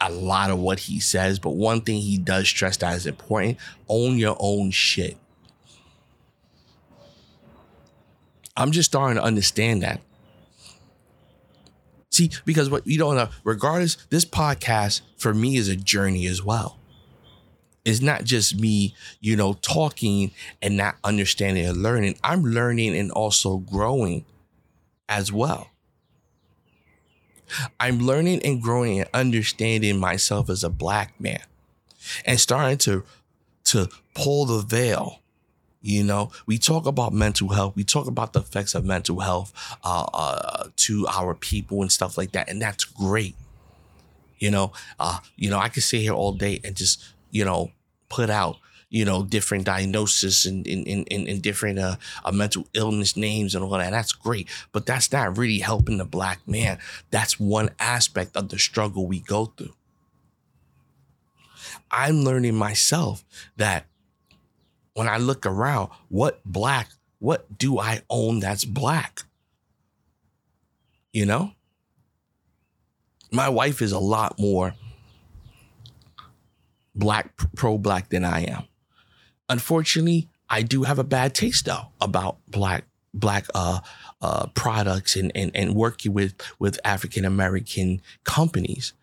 a 0.00 0.10
lot 0.10 0.50
of 0.50 0.58
what 0.58 0.80
he 0.80 1.00
says, 1.00 1.38
but 1.38 1.50
one 1.50 1.80
thing 1.80 2.00
he 2.00 2.18
does 2.18 2.48
stress 2.48 2.76
that 2.78 2.96
is 2.96 3.06
important 3.06 3.58
own 3.88 4.16
your 4.18 4.36
own 4.40 4.70
shit. 4.70 5.16
I'm 8.56 8.72
just 8.72 8.90
starting 8.90 9.16
to 9.16 9.22
understand 9.22 9.82
that. 9.82 10.00
See, 12.10 12.30
because 12.44 12.68
what 12.68 12.86
you 12.86 12.98
don't 12.98 13.16
know, 13.16 13.28
regardless, 13.44 13.96
this 14.10 14.24
podcast 14.24 15.02
for 15.16 15.32
me 15.32 15.56
is 15.56 15.68
a 15.68 15.76
journey 15.76 16.26
as 16.26 16.42
well. 16.42 16.78
It's 17.84 18.00
not 18.00 18.24
just 18.24 18.58
me, 18.58 18.94
you 19.20 19.36
know, 19.36 19.54
talking 19.54 20.32
and 20.60 20.76
not 20.76 20.96
understanding 21.04 21.64
and 21.64 21.82
learning. 21.82 22.18
I'm 22.22 22.42
learning 22.42 22.96
and 22.96 23.10
also 23.10 23.58
growing 23.58 24.24
as 25.08 25.32
well. 25.32 25.70
I'm 27.78 27.98
learning 27.98 28.42
and 28.44 28.62
growing 28.62 29.00
and 29.00 29.08
understanding 29.14 29.98
myself 29.98 30.50
as 30.50 30.64
a 30.64 30.70
black 30.70 31.20
man 31.20 31.42
and 32.24 32.40
starting 32.40 32.78
to 32.78 33.04
to 33.64 33.88
pull 34.14 34.46
the 34.46 34.62
veil. 34.62 35.20
You 35.82 36.04
know, 36.04 36.30
we 36.46 36.58
talk 36.58 36.84
about 36.84 37.14
mental 37.14 37.48
health. 37.48 37.74
We 37.74 37.84
talk 37.84 38.06
about 38.06 38.34
the 38.34 38.40
effects 38.40 38.74
of 38.74 38.84
mental 38.84 39.20
health 39.20 39.52
uh, 39.82 40.06
uh, 40.12 40.68
to 40.76 41.06
our 41.08 41.34
people 41.34 41.80
and 41.80 41.90
stuff 41.90 42.18
like 42.18 42.32
that, 42.32 42.50
and 42.50 42.60
that's 42.60 42.84
great. 42.84 43.34
You 44.38 44.50
know, 44.50 44.72
uh, 44.98 45.20
you 45.36 45.48
know, 45.48 45.58
I 45.58 45.68
could 45.68 45.82
sit 45.82 46.00
here 46.00 46.12
all 46.12 46.32
day 46.32 46.60
and 46.64 46.74
just, 46.74 47.02
you 47.30 47.44
know, 47.44 47.72
put 48.08 48.28
out, 48.30 48.56
you 48.90 49.04
know, 49.04 49.22
different 49.22 49.64
diagnosis 49.64 50.44
and 50.44 50.66
in, 50.66 51.04
in 51.04 51.40
different 51.40 51.78
uh, 51.78 51.96
uh, 52.24 52.32
mental 52.32 52.66
illness 52.74 53.16
names 53.16 53.54
and 53.54 53.64
all 53.64 53.70
that. 53.70 53.92
That's 53.92 54.12
great, 54.12 54.48
but 54.72 54.84
that's 54.84 55.10
not 55.12 55.38
really 55.38 55.60
helping 55.60 55.98
the 55.98 56.04
black 56.04 56.40
man. 56.46 56.78
That's 57.10 57.38
one 57.38 57.70
aspect 57.78 58.36
of 58.36 58.48
the 58.48 58.58
struggle 58.58 59.06
we 59.06 59.20
go 59.20 59.46
through. 59.46 59.74
I'm 61.90 62.22
learning 62.22 62.56
myself 62.56 63.24
that 63.56 63.86
when 64.94 65.08
I 65.08 65.18
look 65.18 65.46
around, 65.46 65.90
what 66.08 66.40
black, 66.44 66.88
what 67.20 67.58
do 67.58 67.78
I 67.78 68.02
own 68.10 68.40
that's 68.40 68.64
black? 68.64 69.22
You 71.12 71.26
know? 71.26 71.52
My 73.32 73.48
wife 73.48 73.82
is 73.82 73.92
a 73.92 74.00
lot 74.00 74.38
more 74.40 74.74
black, 76.94 77.30
pro 77.54 77.78
black 77.78 78.08
than 78.08 78.24
I 78.24 78.46
am. 78.46 78.64
Unfortunately, 79.50 80.28
I 80.48 80.62
do 80.62 80.84
have 80.84 80.98
a 80.98 81.04
bad 81.04 81.34
taste 81.34 81.66
though 81.66 81.88
about 82.00 82.38
black 82.48 82.84
black 83.12 83.46
uh, 83.54 83.80
uh, 84.22 84.46
products 84.54 85.16
and, 85.16 85.32
and 85.34 85.50
and 85.54 85.74
working 85.74 86.14
with 86.14 86.34
with 86.58 86.78
African 86.84 87.24
American 87.24 88.00
companies. 88.24 88.94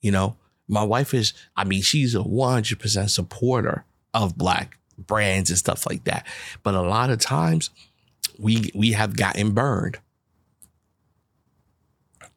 You 0.00 0.10
know, 0.10 0.36
my 0.68 0.82
wife 0.82 1.14
is, 1.14 1.32
I 1.56 1.64
mean, 1.64 1.82
she's 1.82 2.14
a 2.14 2.18
100% 2.18 3.10
supporter 3.10 3.84
of 4.12 4.36
black 4.36 4.78
brands 4.98 5.50
and 5.50 5.58
stuff 5.58 5.86
like 5.86 6.04
that. 6.04 6.26
But 6.62 6.74
a 6.74 6.82
lot 6.82 7.10
of 7.10 7.18
times 7.18 7.70
we 8.38 8.70
we 8.74 8.92
have 8.92 9.16
gotten 9.16 9.52
burned. 9.52 9.98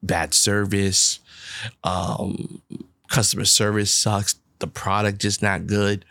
Bad 0.03 0.33
service, 0.33 1.19
um, 1.83 2.61
customer 3.09 3.45
service 3.45 3.91
sucks, 3.91 4.35
the 4.59 4.67
product 4.67 5.19
just 5.19 5.41
not 5.41 5.65
good, 5.65 6.05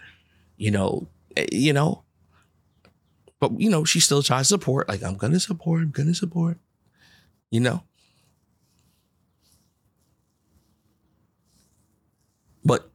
you 0.57 0.71
know, 0.71 1.07
Eh, 1.37 1.47
you 1.53 1.73
know. 1.73 2.03
But 3.39 3.61
you 3.61 3.71
know, 3.71 3.85
she 3.85 4.01
still 4.01 4.23
tries 4.23 4.49
to 4.49 4.55
support, 4.55 4.89
like 4.89 5.03
I'm 5.03 5.17
gonna 5.17 5.41
support, 5.41 5.83
I'm 5.83 5.91
gonna 5.91 6.15
support, 6.15 6.59
you 7.51 7.61
know. 7.61 7.83
But 12.65 12.91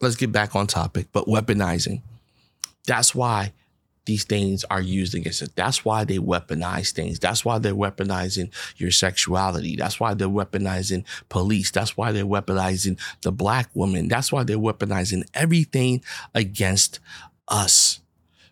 let's 0.00 0.16
get 0.16 0.32
back 0.32 0.54
on 0.54 0.66
topic. 0.66 1.08
But 1.12 1.26
weaponizing. 1.26 2.02
That's 2.86 3.14
why 3.14 3.52
these 4.06 4.24
things 4.24 4.64
are 4.70 4.80
used 4.80 5.14
against 5.14 5.42
it. 5.42 5.54
That's 5.56 5.84
why 5.84 6.04
they 6.04 6.18
weaponize 6.18 6.92
things. 6.92 7.18
That's 7.18 7.44
why 7.44 7.58
they're 7.58 7.74
weaponizing 7.74 8.50
your 8.76 8.92
sexuality. 8.92 9.76
That's 9.76 10.00
why 10.00 10.14
they're 10.14 10.28
weaponizing 10.28 11.04
police. 11.28 11.70
That's 11.70 11.96
why 11.96 12.12
they're 12.12 12.24
weaponizing 12.24 12.98
the 13.22 13.32
black 13.32 13.68
woman. 13.74 14.08
That's 14.08 14.32
why 14.32 14.44
they're 14.44 14.56
weaponizing 14.56 15.28
everything 15.34 16.02
against 16.34 17.00
us. 17.48 18.00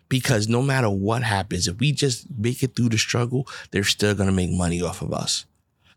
Because 0.07 0.47
no 0.47 0.61
matter 0.61 0.89
what 0.89 1.23
happens, 1.23 1.67
if 1.67 1.79
we 1.79 1.91
just 1.91 2.27
make 2.37 2.61
it 2.61 2.75
through 2.75 2.89
the 2.89 2.97
struggle, 2.97 3.47
they're 3.71 3.83
still 3.83 4.13
going 4.13 4.29
to 4.29 4.35
make 4.35 4.51
money 4.51 4.81
off 4.81 5.01
of 5.01 5.13
us. 5.13 5.45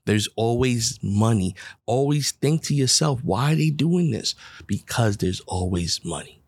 There's 0.06 0.28
always 0.36 0.98
money. 1.02 1.54
Always 1.84 2.30
think 2.30 2.62
to 2.64 2.74
yourself, 2.74 3.22
why 3.22 3.52
are 3.52 3.56
they 3.56 3.68
doing 3.68 4.10
this? 4.10 4.34
Because 4.66 5.18
there's 5.18 5.40
always 5.40 6.02
money. 6.04 6.40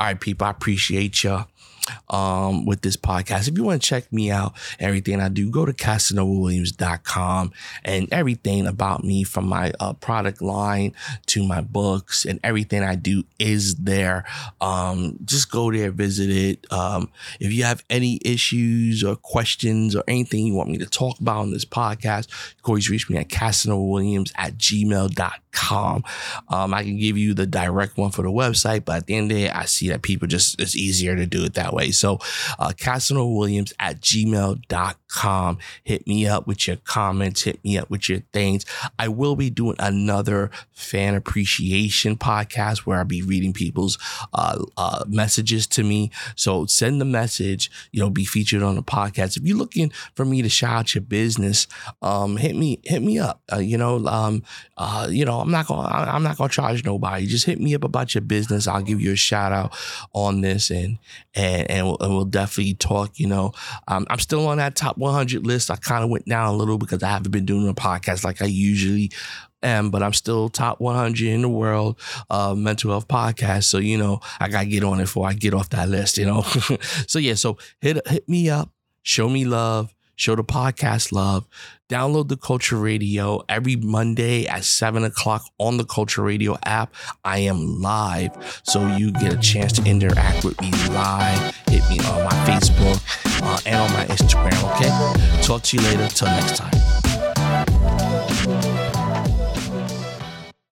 All 0.00 0.06
right, 0.06 0.20
people, 0.20 0.48
I 0.48 0.50
appreciate 0.50 1.22
y'all 1.22 1.46
um, 2.10 2.66
with 2.66 2.82
this 2.82 2.96
podcast. 2.96 3.48
If 3.48 3.56
you 3.56 3.64
want 3.64 3.82
to 3.82 3.88
check 3.88 4.12
me 4.12 4.30
out, 4.30 4.54
everything 4.78 5.20
I 5.20 5.28
do, 5.28 5.50
go 5.50 5.64
to 5.64 5.72
CasanovAWilliams.com 5.72 7.52
and 7.84 8.12
everything 8.12 8.66
about 8.66 9.04
me 9.04 9.24
from 9.24 9.46
my 9.48 9.72
uh, 9.80 9.92
product 9.94 10.42
line 10.42 10.94
to 11.26 11.46
my 11.46 11.60
books 11.60 12.24
and 12.24 12.40
everything 12.42 12.82
I 12.82 12.94
do 12.94 13.24
is 13.38 13.76
there. 13.76 14.24
Um, 14.60 15.18
just 15.24 15.50
go 15.50 15.72
there, 15.72 15.90
visit 15.90 16.30
it. 16.30 16.72
Um, 16.72 17.10
if 17.40 17.52
you 17.52 17.64
have 17.64 17.82
any 17.90 18.20
issues 18.24 19.04
or 19.04 19.16
questions 19.16 19.94
or 19.96 20.04
anything 20.08 20.46
you 20.46 20.54
want 20.54 20.70
me 20.70 20.78
to 20.78 20.86
talk 20.86 21.20
about 21.20 21.38
on 21.38 21.50
this 21.50 21.64
podcast, 21.64 22.28
can 22.62 22.72
always 22.72 22.90
reach 22.90 23.08
me 23.10 23.16
at 23.16 23.28
CasanovaWilliams 23.28 24.32
at 24.36 24.56
gmail.com. 24.58 26.04
Um, 26.48 26.74
I 26.74 26.82
can 26.82 26.98
give 26.98 27.18
you 27.18 27.34
the 27.34 27.46
direct 27.46 27.96
one 27.96 28.10
for 28.10 28.22
the 28.22 28.30
website, 28.30 28.84
but 28.84 28.96
at 28.96 29.06
the 29.06 29.16
end 29.16 29.30
of 29.30 29.36
the 29.36 29.44
day, 29.44 29.50
I 29.50 29.64
see 29.64 29.88
that 29.88 30.02
people 30.02 30.28
just, 30.28 30.60
it's 30.60 30.76
easier 30.76 31.16
to 31.16 31.26
do 31.26 31.44
it 31.44 31.54
that 31.54 31.72
way. 31.72 31.81
So, 31.90 32.18
uh, 32.58 32.72
Williams 33.12 33.72
at 33.78 34.00
gmail.com. 34.00 35.58
Hit 35.84 36.06
me 36.06 36.26
up 36.26 36.46
with 36.46 36.66
your 36.66 36.76
comments, 36.76 37.42
hit 37.42 37.62
me 37.64 37.78
up 37.78 37.90
with 37.90 38.08
your 38.08 38.20
things. 38.32 38.64
I 38.98 39.08
will 39.08 39.36
be 39.36 39.50
doing 39.50 39.76
another 39.78 40.50
fan 40.72 41.14
appreciation 41.14 42.16
podcast 42.16 42.78
where 42.80 42.98
I'll 42.98 43.04
be 43.04 43.22
reading 43.22 43.52
people's 43.52 43.98
uh, 44.32 44.64
uh, 44.76 45.04
messages 45.08 45.66
to 45.68 45.82
me. 45.82 46.10
So, 46.36 46.66
send 46.66 47.00
the 47.00 47.04
message, 47.04 47.70
you 47.90 48.00
know, 48.00 48.10
be 48.10 48.24
featured 48.24 48.62
on 48.62 48.76
the 48.76 48.82
podcast. 48.82 49.36
If 49.36 49.44
you're 49.44 49.56
looking 49.56 49.90
for 50.14 50.24
me 50.24 50.42
to 50.42 50.48
shout 50.48 50.72
out 50.72 50.94
your 50.94 51.02
business, 51.02 51.66
um, 52.00 52.36
hit 52.36 52.56
me, 52.56 52.80
hit 52.84 53.02
me 53.02 53.18
up. 53.18 53.42
Uh, 53.52 53.58
you 53.58 53.76
know, 53.76 54.06
um, 54.06 54.42
uh, 54.76 55.08
you 55.10 55.24
know, 55.24 55.40
I'm 55.40 55.50
not 55.50 55.66
gonna, 55.66 55.88
I'm 55.88 56.22
not 56.22 56.36
gonna 56.36 56.48
charge 56.48 56.84
nobody. 56.84 57.26
Just 57.26 57.46
hit 57.46 57.60
me 57.60 57.74
up 57.74 57.84
about 57.84 58.14
your 58.14 58.22
business. 58.22 58.66
I'll 58.66 58.82
give 58.82 59.00
you 59.00 59.12
a 59.12 59.16
shout 59.16 59.52
out 59.52 59.74
on 60.12 60.40
this 60.40 60.70
and 60.70 60.98
and 61.34 61.61
and 61.68 61.86
we'll, 61.86 61.96
and 62.00 62.12
we'll 62.12 62.24
definitely 62.24 62.74
talk. 62.74 63.18
You 63.18 63.28
know, 63.28 63.52
um, 63.88 64.06
I'm 64.10 64.18
still 64.18 64.46
on 64.48 64.58
that 64.58 64.76
top 64.76 64.98
100 64.98 65.46
list. 65.46 65.70
I 65.70 65.76
kind 65.76 66.04
of 66.04 66.10
went 66.10 66.26
down 66.26 66.48
a 66.48 66.56
little 66.56 66.78
because 66.78 67.02
I 67.02 67.08
haven't 67.08 67.30
been 67.30 67.46
doing 67.46 67.68
a 67.68 67.74
podcast 67.74 68.24
like 68.24 68.42
I 68.42 68.46
usually 68.46 69.10
am, 69.62 69.90
but 69.90 70.02
I'm 70.02 70.12
still 70.12 70.48
top 70.48 70.80
100 70.80 71.26
in 71.26 71.42
the 71.42 71.48
world 71.48 71.98
uh, 72.30 72.54
mental 72.54 72.90
health 72.90 73.08
podcast. 73.08 73.64
So 73.64 73.78
you 73.78 73.98
know, 73.98 74.20
I 74.40 74.48
gotta 74.48 74.66
get 74.66 74.84
on 74.84 74.98
it 74.98 75.04
before 75.04 75.28
I 75.28 75.32
get 75.32 75.54
off 75.54 75.70
that 75.70 75.88
list. 75.88 76.18
You 76.18 76.26
know, 76.26 76.42
so 77.06 77.18
yeah, 77.18 77.34
so 77.34 77.58
hit 77.80 78.06
hit 78.08 78.28
me 78.28 78.50
up, 78.50 78.70
show 79.02 79.28
me 79.28 79.44
love 79.44 79.94
show 80.22 80.36
the 80.36 80.44
podcast 80.44 81.10
love. 81.10 81.48
Download 81.90 82.28
the 82.28 82.36
Culture 82.36 82.76
Radio 82.76 83.42
every 83.48 83.74
Monday 83.76 84.46
at 84.46 84.64
7 84.64 85.02
o'clock 85.02 85.44
on 85.58 85.76
the 85.76 85.84
Culture 85.84 86.22
Radio 86.22 86.56
app. 86.64 86.94
I 87.24 87.38
am 87.38 87.80
live, 87.80 88.62
so 88.62 88.86
you 88.96 89.10
get 89.12 89.32
a 89.32 89.36
chance 89.36 89.72
to 89.72 89.84
interact 89.84 90.44
with 90.44 90.58
me 90.60 90.70
live. 90.90 91.54
Hit 91.66 91.82
me 91.90 91.98
on 92.06 92.24
my 92.24 92.36
Facebook 92.46 93.02
uh, 93.42 93.58
and 93.66 93.76
on 93.76 93.92
my 93.92 94.06
Instagram, 94.06 94.76
okay? 94.76 95.42
Talk 95.42 95.62
to 95.62 95.76
you 95.76 95.82
later. 95.82 96.06
Till 96.08 96.28
next 96.28 96.56
time. 96.56 97.01